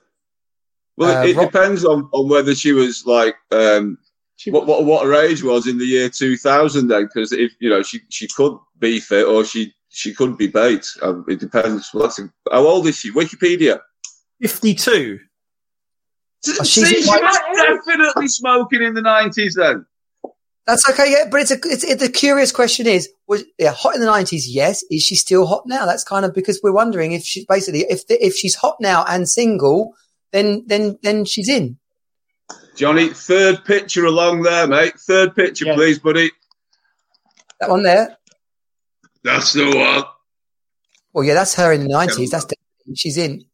[0.97, 3.99] Well, Uh, it rock- depends on, on whether she was like um,
[4.37, 6.89] She, what, what what her age was in the year two thousand.
[6.89, 10.47] Then, because if you know she she could be fit or she she could be
[10.49, 10.87] bait.
[11.03, 11.91] Um, it depends.
[11.95, 13.11] Well, that's a, how old is she?
[13.13, 13.81] Wikipedia.
[14.41, 15.19] Fifty two.
[16.47, 19.55] Oh, See, she's she was definitely smoking in the nineties.
[19.55, 19.85] Then
[20.67, 21.29] That's okay, yeah.
[21.31, 21.57] But it's a.
[21.65, 24.43] It's it, the curious question is, was yeah hot in the '90s?
[24.47, 24.85] Yes.
[24.91, 25.85] Is she still hot now?
[25.87, 29.05] That's kind of because we're wondering if she basically if the, if she's hot now
[29.09, 29.95] and single,
[30.33, 31.77] then then then she's in.
[32.77, 34.95] Johnny, third picture along there, mate.
[35.01, 35.75] Third picture, Yeah.
[35.75, 36.31] please, buddy.
[37.59, 38.17] That one there.
[39.25, 40.05] That's the one.
[41.13, 42.31] Well, yeah, that's her in the nineties.
[42.31, 43.45] That's definitely, she's in.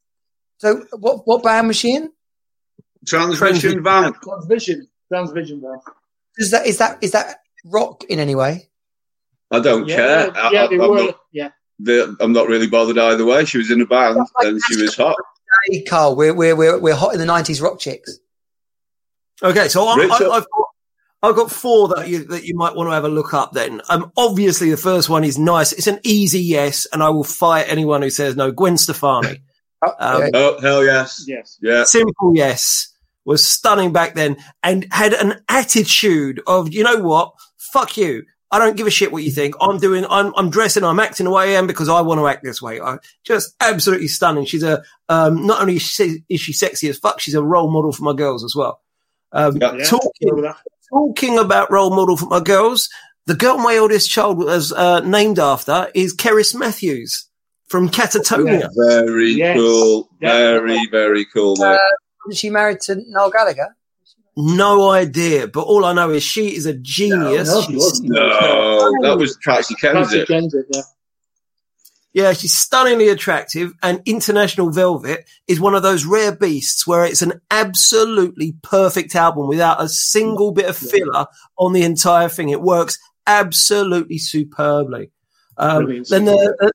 [0.64, 2.10] So, what what band was she in?
[3.06, 4.14] Transmission van.
[4.14, 4.80] Transvision.
[5.12, 5.82] Transvision Vamp.
[6.38, 8.70] Is that is that is that rock in any way?
[9.50, 10.30] I don't Yeah, care.
[10.34, 10.96] I, yeah, I, they I'm, were.
[10.96, 11.50] not, Yeah.
[11.80, 13.44] the, I'm not really bothered either way.
[13.44, 15.16] She was in a band and she was hot.
[15.70, 18.18] Hey, Carl, we're we're we're we're hot in the nineties rock chicks.
[19.42, 20.68] Okay, so I, I, I've, got
[21.22, 23.52] I've got four that you that you might want to have a look up.
[23.52, 25.72] Then, um, obviously the first one is nice.
[25.72, 28.50] It's an easy yes, and I will fight anyone who says no.
[28.50, 29.42] Gwen Stefani,
[29.98, 31.58] Um, Oh hell yes, Yes.
[31.62, 31.84] yeah.
[31.84, 32.88] simple yes,
[33.24, 38.24] was stunning back then, and had an attitude of you know what, fuck you.
[38.50, 39.56] I don't give a shit what you think.
[39.60, 40.06] I'm doing.
[40.08, 40.32] I'm.
[40.36, 40.84] I'm dressing.
[40.84, 42.80] I'm acting the way I am because I want to act this way.
[42.80, 44.44] I just absolutely stunning.
[44.44, 44.82] She's a.
[45.08, 48.04] Um, not only is she, is she sexy as fuck, she's a role model for
[48.04, 48.80] my girls as well.
[49.32, 49.74] Um, Yeah.
[49.74, 49.84] Yeah.
[49.84, 50.56] talking Go with that.
[50.92, 52.88] talking about role model for my girls,
[53.26, 57.26] the girl my oldest child was uh, named after is Cerys Matthews
[57.68, 58.68] from Catatonia.
[58.88, 59.56] Very Yes.
[59.56, 60.08] cool.
[60.20, 60.32] Yeah.
[60.32, 61.56] Very very cool.
[61.56, 61.78] Mate.
[62.28, 63.76] Isn't she married to Noel Gallagher?
[64.36, 67.48] No idea, but all I know is she is a genius.
[67.48, 68.10] No, she wasn't.
[68.10, 70.26] no, that was Patsy Patsy Kensit.
[70.26, 70.82] Kensit, yeah.
[72.12, 77.22] yeah, she's stunningly attractive, and International Velvet is one of those rare beasts where it's
[77.22, 82.48] an absolutely perfect album without a single bit of filler on the entire thing.
[82.48, 82.98] It works
[83.28, 85.12] absolutely superbly.
[85.58, 86.72] Um, then the,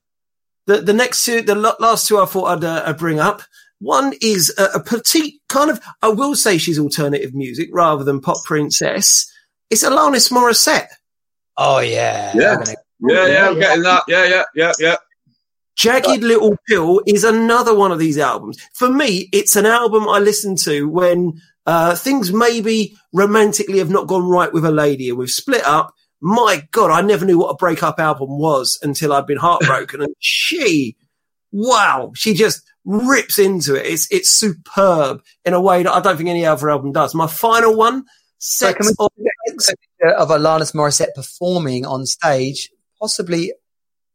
[0.70, 3.42] the the next two, the last two, I thought I'd, uh, bring up.
[3.80, 5.80] One is a, a petite kind of.
[6.02, 9.30] I will say she's alternative music rather than pop princess.
[9.70, 10.88] It's Alanis Morissette.
[11.56, 12.54] Oh yeah, Yeah.
[12.56, 12.74] Gonna-
[13.08, 14.02] Yeah, yeah, I'm getting that.
[14.08, 14.96] Yeah, yeah, yeah, yeah.
[15.76, 18.58] Jagged Little Pill is another one of these albums.
[18.74, 24.06] For me, it's an album I listen to when uh, things maybe romantically have not
[24.06, 25.94] gone right with a lady and we've split up.
[26.20, 30.02] My God, I never knew what a breakup album was until I'd been heartbroken.
[30.02, 30.96] and she,
[31.50, 33.86] wow, she just rips into it.
[33.86, 37.14] It's it's superb in a way that I don't think any other album does.
[37.14, 38.04] My final one,
[38.38, 43.52] So can Sex we of get a of Alanis Morissette performing on stage, possibly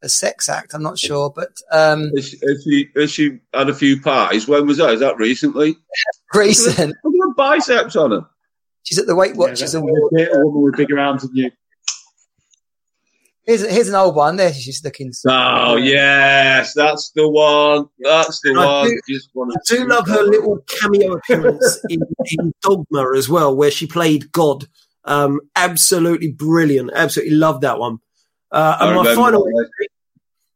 [0.06, 0.74] a sex act.
[0.74, 4.48] I'm not sure, but um, Has she, has she, has she had a few pies?
[4.48, 4.92] When was that?
[4.92, 5.76] Is that recently?
[6.34, 6.96] recent.
[7.04, 8.26] Look at the biceps on her.
[8.84, 10.14] She's at the Weight Watchers yeah, Award.
[10.14, 11.52] a woman with bigger arms than you.
[13.46, 14.38] Here's, here's an old one.
[14.38, 15.12] There she's looking.
[15.28, 17.86] Oh yes, that's the one.
[18.00, 18.90] That's the I one.
[18.90, 22.02] do- Just I do love her little cameo appearance in,
[22.40, 24.66] in Dogma as well, where she played God.
[25.04, 26.90] Um, absolutely brilliant.
[26.96, 28.00] Absolutely love that one.
[28.52, 29.88] Uh, I and my final, entry,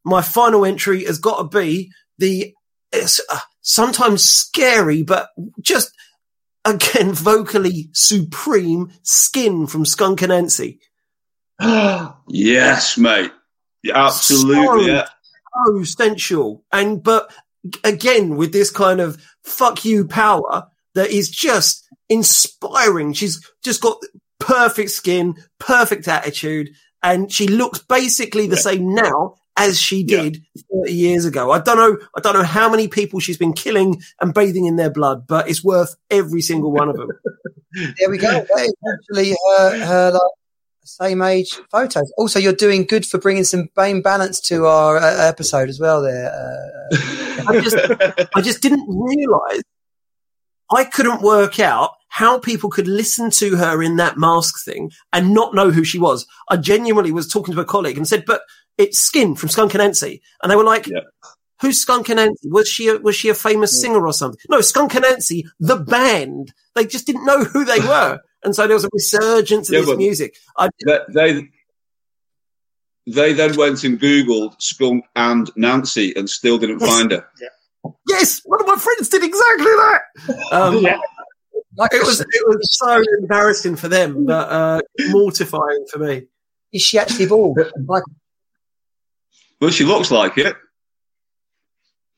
[0.04, 2.54] my final entry has got to be the
[2.92, 5.30] it's, uh, sometimes scary, but
[5.62, 5.92] just
[6.66, 10.80] again vocally supreme skin from Skunk Anansie.
[12.28, 13.32] yes, mate.
[13.84, 14.86] Yeah, absolutely.
[14.86, 15.08] So- Yeah.
[15.68, 16.64] so sensual.
[16.72, 17.32] And but
[17.84, 23.14] again, with this kind of fuck you power that is just inspiring.
[23.14, 23.98] She's just got
[24.40, 26.70] perfect skin, perfect attitude,
[27.04, 30.42] and she looks basically the same now as she did
[30.86, 31.52] 30 years ago.
[31.52, 34.78] I don't know, I don't know how many people she's been killing and bathing in
[34.78, 37.10] their blood, but it's worth every single one of them.
[38.00, 38.32] There we go.
[38.32, 40.22] That is actually her, her like,
[40.90, 42.12] same age photos.
[42.18, 46.02] Also, you're doing good for bringing some bane balance to our uh, episode as well.
[46.02, 46.98] There, uh,
[47.48, 47.78] I just,
[48.36, 49.62] I just didn't realize
[50.72, 55.34] I couldn't work out how people could listen to her in that mask thing and
[55.34, 56.26] not know who she was.
[56.50, 58.42] I genuinely was talking to a colleague and said, but
[58.78, 60.22] it's Skin from Skunk Anansie.
[60.42, 61.02] And they were like, Yeah.
[61.62, 62.46] who's Skunk Anansie?
[62.46, 64.40] Was she a, was she a famous singer or something?
[64.50, 66.52] No, Skunk Anansie, the band.
[66.76, 68.20] They just didn't know who they were.
[68.44, 70.36] And so there was a resurgence of Yeah, this music.
[70.58, 71.50] I, they, they
[73.08, 77.28] they then went and googled Skunk Anansie and still didn't find her.
[78.08, 80.02] yes, one of my friends did exactly that.
[80.52, 80.98] Um, Yeah.
[81.76, 86.28] like It was it was so embarrassing for them, but uh, mortifying for me.
[86.72, 87.58] is she actually bald?
[87.88, 88.04] Like,
[89.60, 90.56] Well, she looks like it.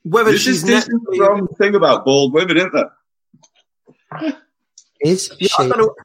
[0.04, 2.92] Whether This she's is, this is the wrong thing about bald women, isn't there?
[5.00, 5.70] is Yeah, I she?
[5.70, 5.96] don't know.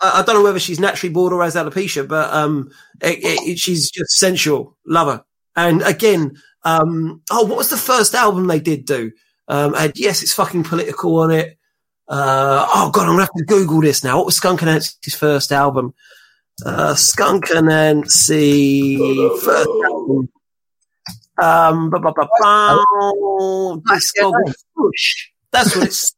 [0.00, 2.70] I I don't know whether she's naturally bald or has alopecia, but um,
[3.00, 4.76] it, it, she's just sensual.
[4.86, 5.24] Love her.
[5.56, 9.12] And again, um, oh, what was the first album they did do?
[9.48, 11.58] Um, and yes, it's fucking political on it.
[12.08, 14.16] Uh, oh god, I'm gonna have to Google this now.
[14.16, 15.94] What was Skunk Anansie's first album?
[16.64, 18.98] Uh, Skunk Anansie
[19.40, 20.28] first album.
[21.38, 22.84] Um, ba, ba, ba.
[25.52, 26.14] That's what it's.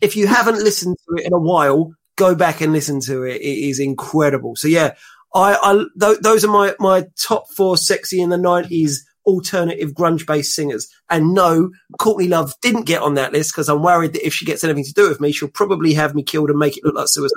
[0.00, 3.40] If you haven't listened to it in a while, go back and listen to it.
[3.40, 4.54] It is incredible.
[4.54, 4.94] So yeah,
[5.34, 10.26] I, I th- those are my my top four sexy in the nineties alternative grunge
[10.26, 10.88] based singers.
[11.08, 14.44] And no, Courtney Love didn't get on that list because I'm worried that if she
[14.44, 16.94] gets anything to do with me, she'll probably have me killed and make it look
[16.94, 17.36] like suicide.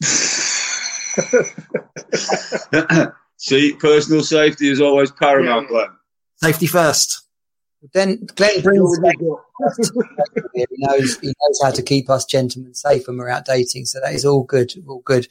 [3.36, 5.88] See, personal safety is always paramount, Glenn.
[6.36, 7.22] Safety first.
[7.92, 8.98] Then Glenn brings
[10.54, 13.84] he knows he knows how to keep us gentlemen safe when we're out dating.
[13.84, 15.28] So that is all good, all good.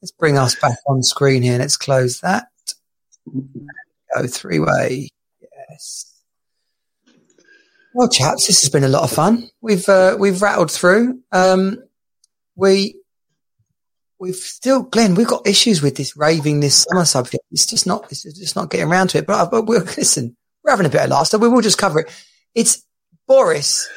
[0.00, 1.58] Let's bring us back on screen here.
[1.58, 2.46] Let's close that.
[4.14, 5.08] Go three way.
[5.68, 6.22] Yes.
[7.92, 9.50] Well, chaps, this has been a lot of fun.
[9.60, 11.20] We've uh, we've rattled through.
[11.32, 11.82] Um,
[12.54, 13.00] we
[14.20, 17.42] we've still, Glenn, we've got issues with this raving this summer subject.
[17.50, 19.26] It's just not, it's just not getting around to it.
[19.26, 20.36] But, but we'll listen.
[20.62, 21.38] We're having a bit of laughter.
[21.38, 22.26] We will just cover it.
[22.54, 22.84] It's
[23.26, 23.88] Boris.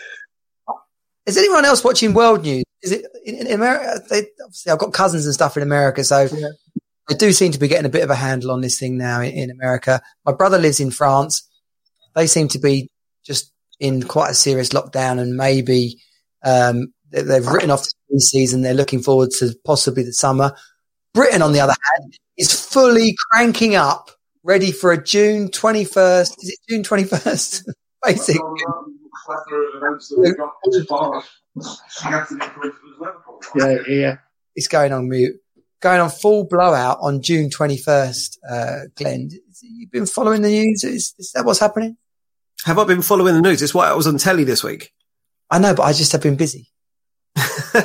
[1.25, 2.63] Is anyone else watching world news?
[2.81, 4.01] Is it in, in America?
[4.09, 6.49] They, obviously, I've got cousins and stuff in America, so yeah.
[7.07, 9.21] they do seem to be getting a bit of a handle on this thing now
[9.21, 10.01] in, in America.
[10.25, 11.49] My brother lives in France.
[12.15, 12.89] They seem to be
[13.25, 16.01] just in quite a serious lockdown, and maybe
[16.43, 18.61] um, they've written off the season.
[18.61, 20.53] They're looking forward to possibly the summer.
[21.13, 24.11] Britain, on the other hand, is fully cranking up,
[24.43, 26.35] ready for a June 21st.
[26.43, 27.63] Is it June 21st?
[28.03, 28.41] Basically.
[33.55, 34.17] Yeah, yeah.
[34.55, 35.35] It's going on mute.
[35.81, 39.29] Going on full blowout on June 21st, uh, Glenn.
[39.61, 40.83] You've been following the news?
[40.83, 41.97] Is, is that what's happening?
[42.65, 43.61] Have I been following the news?
[43.61, 44.93] It's why I was on telly this week.
[45.49, 46.69] I know, but I just have been busy.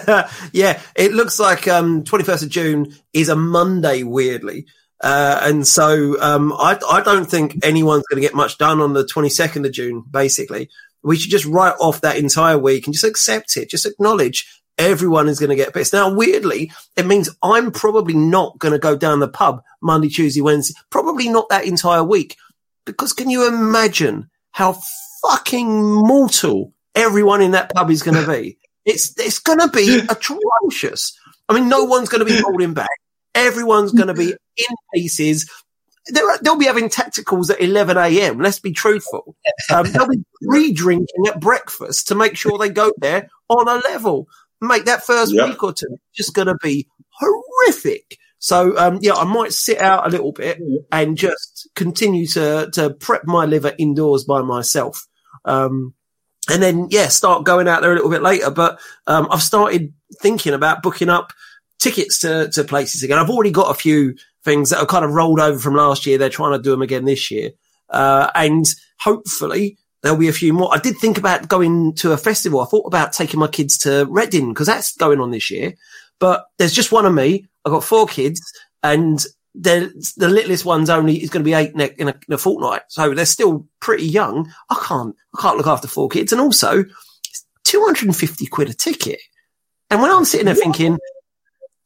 [0.53, 4.67] yeah, it looks like um, 21st of June is a Monday, weirdly.
[5.01, 8.95] Uh, and so um, I, I don't think anyone's going to get much done on
[8.95, 10.71] the 22nd of June, basically.
[11.03, 14.47] We should just write off that entire week and just accept it, just acknowledge
[14.79, 15.93] everyone is going to get pissed.
[15.93, 20.41] Now, weirdly, it means I'm probably not going to go down the pub Monday, Tuesday,
[20.41, 22.37] Wednesday, probably not that entire week.
[22.85, 24.79] Because can you imagine how
[25.23, 28.59] fucking mortal everyone in that pub is going to be?
[28.85, 31.13] It's it's going to be atrocious.
[31.47, 32.89] I mean, no one's going to be holding back.
[33.39, 35.51] Everyone's going to be in pieces.
[36.17, 38.41] Are, they'll be having tacticals at 11 a.m.
[38.41, 39.37] Let's be truthful.
[39.73, 44.27] Um, they'll be re-drinking at breakfast to make sure they go there on a level.
[44.61, 45.49] Make that first yep.
[45.49, 48.19] week or two just going to be horrific.
[48.41, 50.59] So, um, yeah, I might sit out a little bit
[50.93, 55.07] and just continue to, to prep my liver indoors by myself.
[55.45, 55.95] Um,
[56.51, 58.51] and then yeah, start going out there a little bit later.
[58.51, 61.33] But um, I've started thinking about booking up
[61.79, 63.19] tickets to to places again.
[63.19, 66.19] I've already got a few things that are kind of rolled over from last year.
[66.19, 67.51] They're trying to do them again this year,
[67.91, 68.65] uh, and
[69.01, 70.75] hopefully there'll be a few more.
[70.75, 72.61] I did think about going to a festival.
[72.61, 75.75] I thought about taking my kids to Reading because that's going on this year.
[76.19, 77.47] But there's just one of me.
[77.65, 78.41] I've got four kids,
[78.83, 79.25] and
[79.55, 82.35] the the littlest one's only is going to be eight in a, in, a, in
[82.35, 84.53] a, fortnight, so they're still pretty young.
[84.71, 88.47] I can't I can't look after four kids, and also it's two hundred and fifty
[88.47, 89.21] quid a ticket.
[89.91, 90.99] And when I'm sitting there thinking,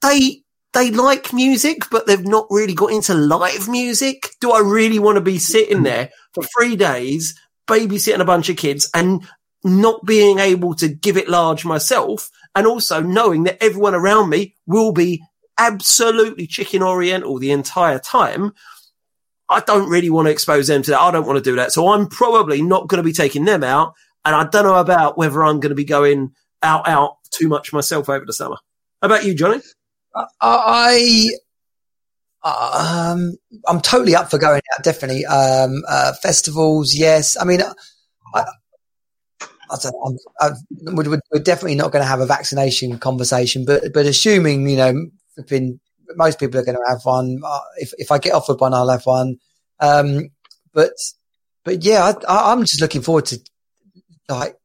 [0.03, 0.43] they
[0.73, 4.31] they like music, but they've not really got into live music.
[4.41, 5.85] Do I really want to be sitting mm.
[5.85, 7.39] there for three days,
[7.69, 9.27] babysitting a bunch of kids, and
[9.65, 14.55] not being able to give it large myself, and also knowing that everyone around me
[14.67, 15.23] will be
[15.59, 18.53] absolutely chicken oriental the entire time.
[19.49, 21.01] I don't really want to expose them to that.
[21.01, 21.73] I don't want to do that.
[21.73, 23.93] So I'm probably not going to be taking them out.
[24.25, 26.33] And I don't know about whether I'm going to be going
[26.63, 28.57] out, out too much myself over the summer.
[29.03, 29.61] How about you, Johnny?
[30.41, 31.29] I,
[32.45, 33.37] um,
[33.67, 34.85] I'm totally up for going out.
[34.85, 35.25] Definitely.
[35.27, 36.95] Um, uh, festivals.
[36.95, 37.37] Yes.
[37.41, 37.61] I mean,
[38.35, 38.45] I,
[39.41, 40.51] I don't, I,
[40.83, 45.07] we're, we're definitely not going to have a vaccination conversation, but, but assuming, you know,
[45.49, 45.81] been
[46.17, 47.41] most people are going to have one.
[47.45, 49.37] Uh, if if I get offered one, I'll have one.
[49.81, 50.31] Um,
[50.73, 50.93] but
[51.65, 53.41] but yeah, I, am just looking forward to
[54.29, 54.57] like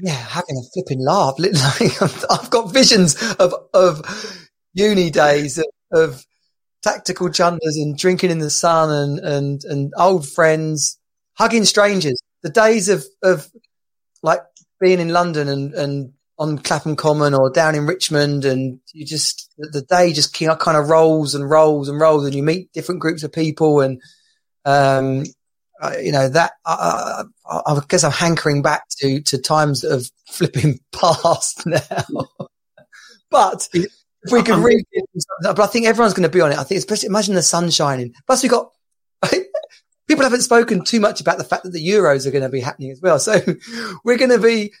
[0.00, 1.34] yeah having a flipping laugh.
[2.30, 6.26] I've got visions of of uni days of, of
[6.82, 10.98] tactical chunders and drinking in the sun and and and old friends
[11.34, 12.20] hugging strangers.
[12.42, 13.50] The days of of
[14.22, 14.42] like
[14.80, 19.50] being in London and and on Clapham Common or down in Richmond, and you just
[19.56, 23.22] the day just kind of rolls and rolls and rolls, and you meet different groups
[23.22, 24.00] of people, and
[24.64, 25.24] um,
[25.80, 29.90] Uh, you know that I, I, I, guess I'm hankering back to to times that
[29.92, 32.28] have flipping past now.
[33.30, 34.84] but if we can um, read,
[35.42, 36.58] but I think everyone's going to be on it.
[36.58, 38.14] I think especially imagine the sun shining.
[38.26, 38.70] Plus, we got.
[40.08, 42.60] People haven't spoken too much about the fact that the Euros are going to be
[42.60, 43.18] happening as well.
[43.18, 43.40] So
[44.04, 44.72] we're going to be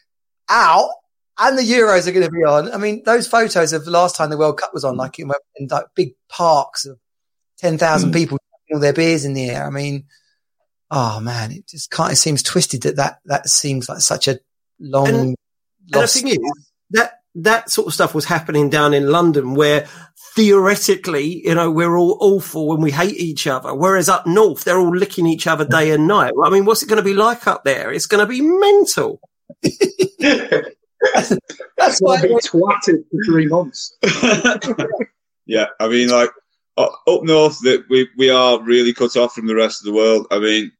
[0.48, 0.88] out
[1.36, 2.72] and the Euros are going to be on.
[2.72, 4.98] I mean, those photos of the last time the World Cup was on, mm.
[4.98, 6.96] like in, in like big parks of
[7.58, 8.14] 10,000 mm.
[8.14, 8.38] people
[8.72, 9.66] all their beers in the air.
[9.66, 10.04] I mean,
[10.90, 14.38] oh man, it just kind of seems twisted that that, that seems like such a
[14.78, 15.08] long.
[15.08, 15.36] And, and
[15.90, 16.38] the thing is,
[16.90, 19.86] that that sort of stuff was happening down in London where
[20.34, 23.74] theoretically, you know, we're all awful when we hate each other.
[23.74, 26.32] Whereas up north, they're all licking each other day and night.
[26.42, 27.92] I mean, what's it going to be like up there?
[27.92, 29.20] It's going to be mental.
[30.18, 33.96] That's why we twatted for three months.
[35.46, 36.30] yeah, I mean, like
[36.76, 39.92] uh, up north, that we we are really cut off from the rest of the
[39.92, 40.26] world.
[40.30, 40.72] I mean,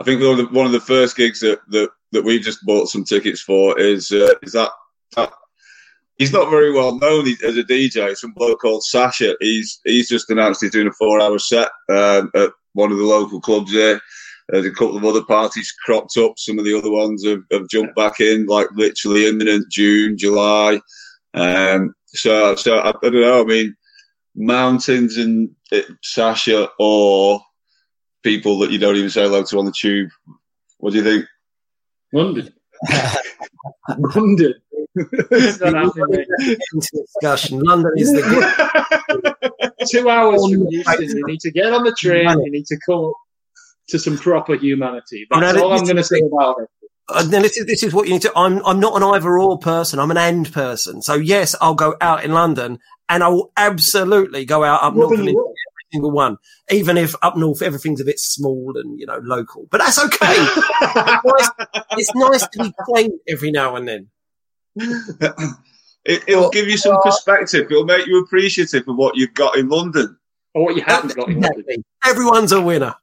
[0.00, 2.64] I think one of the, one of the first gigs that that that we just
[2.64, 4.70] bought some tickets for is uh, is that,
[5.16, 5.32] that
[6.16, 8.16] he's not very well known as a DJ.
[8.16, 9.36] Some bloke called Sasha.
[9.40, 13.04] He's he's just announced he's doing a four hour set um, at one of the
[13.04, 14.00] local clubs there.
[14.48, 16.32] There's a couple of other parties cropped up.
[16.36, 20.80] Some of the other ones have, have jumped back in, like literally imminent June, July.
[21.34, 23.42] Um, so, so I, I, don't know.
[23.42, 23.76] I mean,
[24.34, 27.40] mountains and uh, Sasha or
[28.22, 30.10] people that you don't even say hello to on the tube.
[30.78, 31.26] What do you think?
[32.12, 32.52] London.
[34.14, 34.54] London.
[34.94, 37.60] discussion.
[37.60, 41.16] London is the two hours from Euston.
[41.16, 42.28] You need to get on the train.
[42.28, 43.12] You need to come
[43.88, 45.26] to some proper humanity.
[45.30, 46.68] That's all I'm going to say about it.
[47.12, 48.32] And then this is this is what you need to.
[48.36, 49.98] I'm I'm not an either or person.
[49.98, 51.02] I'm an and person.
[51.02, 52.78] So yes, I'll go out in London,
[53.08, 55.34] and I will absolutely go out up north and every
[55.92, 56.38] single one,
[56.70, 59.66] even if up north everything's a bit small and you know local.
[59.70, 60.16] But that's okay.
[60.20, 61.50] it's, nice,
[61.92, 64.08] it's nice to be quaint every now and then.
[66.04, 67.66] it, will give you some perspective.
[67.70, 70.16] It'll make you appreciative of what you've got in London
[70.54, 71.84] or what you haven't got in London.
[72.04, 72.94] Everyone's a winner.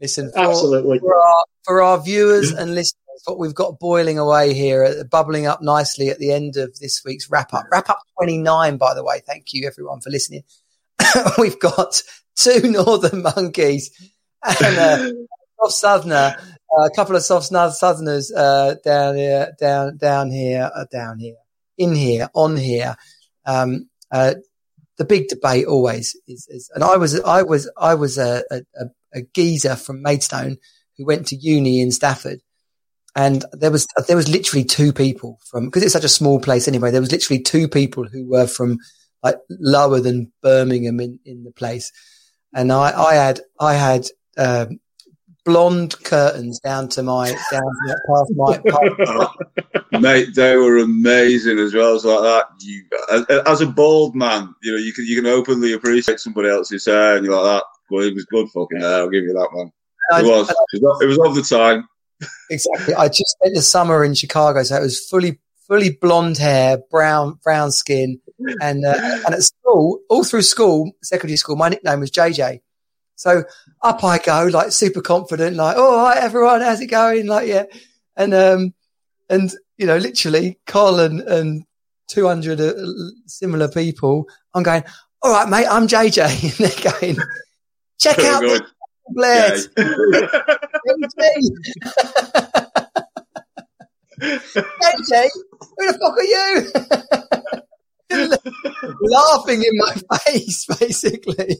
[0.00, 2.94] Listen, for, absolutely for our, for our viewers and listeners,
[3.24, 7.02] what we've got boiling away here, uh, bubbling up nicely at the end of this
[7.04, 7.64] week's wrap up.
[7.72, 9.22] Wrap up 29, by the way.
[9.26, 10.44] Thank you everyone for listening.
[11.38, 12.02] we've got
[12.38, 13.90] two Northern Monkeys
[14.44, 15.12] and a
[15.60, 16.36] soft Southerner,
[16.84, 21.36] a couple of soft Southerners uh, down here, down down here, uh, down here,
[21.76, 22.96] in here, on here.
[23.44, 24.34] Um, uh,
[24.98, 28.62] the big debate always is, is, and I was, I was, I was a, a,
[29.14, 30.58] a geezer from Maidstone
[30.96, 32.40] who went to uni in Stafford.
[33.14, 36.68] And there was, there was literally two people from, because it's such a small place
[36.68, 38.78] anyway, there was literally two people who were from
[39.22, 41.92] like lower than Birmingham in, in the place.
[42.54, 44.06] And I, I had, I had,
[44.36, 44.80] um,
[45.44, 49.28] blonde curtains down to my, down to past my,
[49.98, 51.96] mate, they were amazing as well.
[51.96, 52.46] It's like that.
[52.60, 52.84] You,
[53.46, 57.16] as a bald man, you know, you can, you can openly appreciate somebody else's hair
[57.16, 58.96] and you're like that well, it was good fucking hair.
[58.96, 59.72] I'll give you that one.
[60.10, 60.50] It was.
[60.72, 61.88] It was, it was of the time.
[62.50, 62.94] Exactly.
[62.94, 67.38] I just spent the summer in Chicago, so it was fully, fully blonde hair, brown,
[67.42, 68.20] brown skin,
[68.60, 72.60] and uh, and at school, all through school, secondary school, my nickname was JJ.
[73.16, 73.44] So
[73.82, 77.26] up I go, like super confident, like, oh, all right, everyone, how's it going?
[77.26, 77.64] Like, yeah,
[78.16, 78.74] and um,
[79.28, 81.64] and you know, literally, Colin and
[82.08, 82.74] two hundred uh,
[83.26, 84.28] similar people.
[84.54, 84.84] I'm going,
[85.22, 87.16] all right, mate, I'm JJ, and they're going.
[87.98, 88.64] Check out the
[89.10, 89.68] Blade.
[94.20, 95.28] AJ,
[95.76, 97.64] who the fuck are you?
[99.00, 99.94] Laughing in my
[100.24, 101.56] face, basically.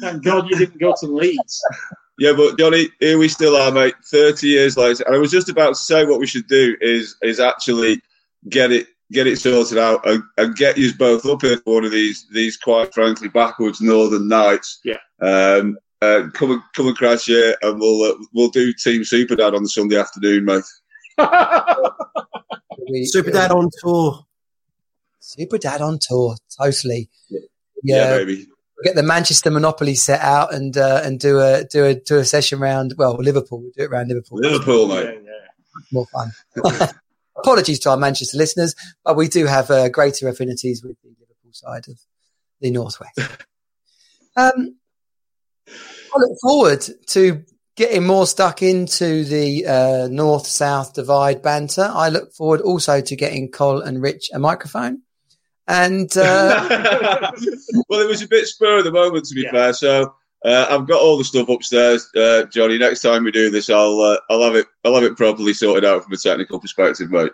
[0.00, 1.62] Thank God you didn't go to Leeds.
[2.18, 3.94] Yeah, but Johnny, here we still are, mate.
[4.10, 7.16] Thirty years later, and I was just about to say what we should do is
[7.22, 8.00] is actually
[8.48, 11.90] get it get it sorted out and, and get you both up in one of
[11.90, 14.80] these these quite frankly backwards northern nights.
[14.84, 14.98] Yeah.
[15.20, 19.34] Um, uh, come and come and crash here, and we'll uh, we'll do Team Super
[19.36, 20.64] Dad on the Sunday afternoon, mate.
[23.06, 24.24] Super Dad on tour.
[25.24, 27.08] Super Dad on tour, totally.
[27.30, 27.40] Yeah,
[27.82, 28.46] yeah baby.
[28.82, 32.24] Get the Manchester Monopoly set out and uh, and do a do a do a
[32.24, 32.94] session round.
[32.98, 33.60] Well, Liverpool.
[33.60, 34.38] We'll do it around Liverpool.
[34.40, 35.04] Liverpool, mate.
[35.04, 35.82] Yeah, yeah.
[35.92, 36.32] More fun.
[37.36, 41.52] Apologies to our Manchester listeners, but we do have uh, greater affinities with the Liverpool
[41.52, 41.98] side of
[42.60, 43.18] the Northwest.
[44.36, 44.76] um,
[45.66, 47.42] I look forward to
[47.76, 51.90] getting more stuck into the uh, north south divide banter.
[51.92, 55.02] I look forward also to getting Col and Rich a microphone.
[55.66, 57.32] And uh...
[57.88, 59.50] well, it was a bit spur of the moment, to be yeah.
[59.50, 59.72] fair.
[59.72, 60.14] So
[60.44, 62.76] uh, I've got all the stuff upstairs, uh, Johnny.
[62.76, 65.84] Next time we do this, I'll uh, I'll have it I'll have it properly sorted
[65.84, 67.32] out from a technical perspective, mate.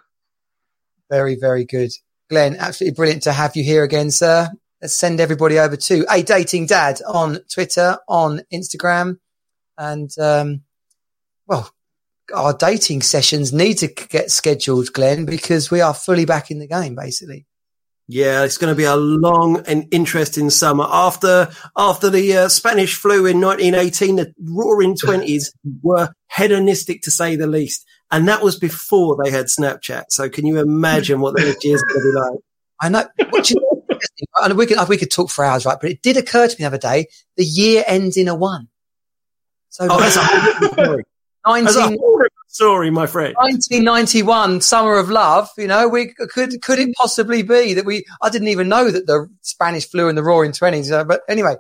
[1.11, 1.91] Very very good,
[2.29, 2.57] Glenn.
[2.57, 4.49] Absolutely brilliant to have you here again, sir.
[4.81, 9.19] Let's send everybody over to a dating dad on Twitter, on Instagram,
[9.77, 10.63] and um,
[11.49, 11.69] well,
[12.33, 16.69] our dating sessions need to get scheduled, Glenn, because we are fully back in the
[16.69, 17.45] game, basically.
[18.13, 20.85] Yeah, it's going to be a long and interesting summer.
[20.91, 27.37] After after the uh, Spanish flu in 1918, the Roaring Twenties were hedonistic to say
[27.37, 27.87] the least.
[28.11, 30.07] And that was before they had Snapchat.
[30.09, 32.41] So can you imagine what the next year's going to be like?
[32.81, 33.05] I know.
[33.49, 35.79] You know, and we could we could talk for hours, right?
[35.81, 37.07] But it did occur to me the other day:
[37.37, 38.71] the year ends in a one.
[39.69, 41.05] So Oh, that's a whole story.
[41.45, 41.77] That's
[42.59, 43.35] a 19, whole different story, my friend.
[43.37, 45.49] 1991, Summer of Love.
[45.57, 48.05] You know, we could could it possibly be that we?
[48.23, 50.91] I didn't even know that the Spanish flu in the Roaring Twenties.
[50.91, 51.57] Uh, but anyway,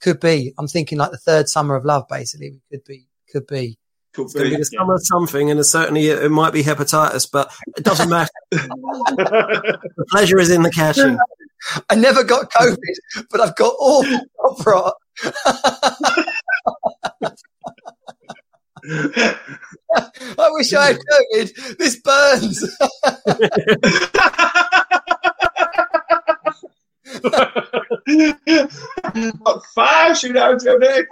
[0.00, 0.54] could be.
[0.58, 2.06] I'm thinking like the third Summer of Love.
[2.08, 3.06] Basically, we could be.
[3.32, 3.78] Could be.
[4.14, 4.62] Could It's going to be be.
[4.62, 8.30] the summer of something, and certainly it might be hepatitis, but it doesn't matter.
[8.50, 11.18] the pleasure is in the catching.
[11.90, 12.76] I never got COVID,
[13.30, 14.04] but I've got all
[14.44, 14.92] opera.
[19.96, 21.78] I wish I had COVID.
[21.78, 22.64] This burns.
[29.40, 31.04] What, five shootouts a day?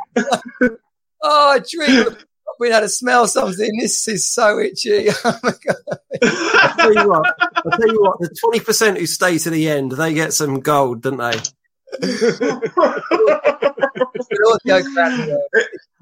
[1.22, 2.24] Oh, I dream of
[2.60, 3.70] being able to smell something.
[3.78, 5.08] This is so itchy.
[5.24, 5.76] Oh my god!
[6.22, 9.92] I'll tell you what, I'll tell you what, the 20% who stay to the end,
[9.92, 11.38] they get some gold, don't they?
[14.20, 15.36] Audio uh,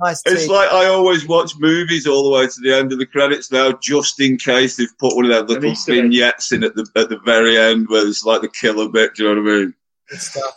[0.00, 0.50] nice It's tea.
[0.52, 3.72] like I always watch movies all the way to the end of the credits now,
[3.82, 6.02] just in case they've put one of their little Easter egg.
[6.02, 9.14] vignettes in at the at the very end where it's like the killer bit.
[9.14, 9.74] Do you know what I mean?
[10.10, 10.54] Good stuff.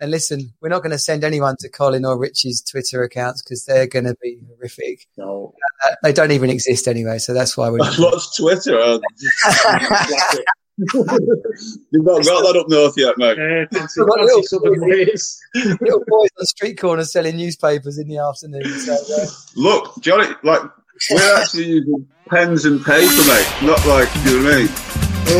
[0.00, 3.64] And listen, we're not going to send anyone to Colin or Richie's Twitter accounts because
[3.64, 5.06] they're going to be horrific.
[5.16, 5.54] no.
[5.86, 7.78] Uh, they don't even exist anyway, so that's why we're.
[7.98, 8.98] What's Twitter?
[10.78, 13.38] You've not got that up north yet, mate.
[13.38, 15.38] Uh, fancy, We've fancy little- southern ways.
[15.80, 18.64] little boys on street corners selling newspapers in the afternoon.
[18.80, 19.26] So, uh,
[19.56, 20.62] Look, Johnny, like
[21.10, 23.46] we're actually using pens and paper, mate.
[23.62, 24.68] Not like you know what I mean.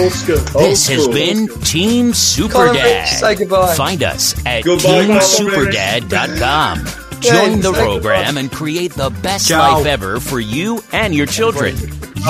[0.02, 0.36] Old school.
[0.60, 3.38] This has been Team Super Colin Rich, say Dad.
[3.38, 3.74] goodbye.
[3.74, 6.84] Find us at Goodbye, Colin teamsuperdad.com.
[7.20, 9.78] Join the program and create the best Ciao.
[9.78, 11.76] life ever for you and your children.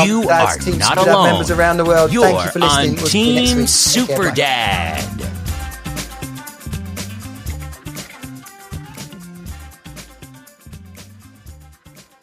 [0.05, 1.27] You are Team not Super Dad alone.
[1.31, 2.12] members around the world.
[2.12, 2.90] You're Thank you for listening.
[2.90, 4.06] on We'll see you next Team.
[4.06, 4.31] Super.
[4.31, 5.41] Dad.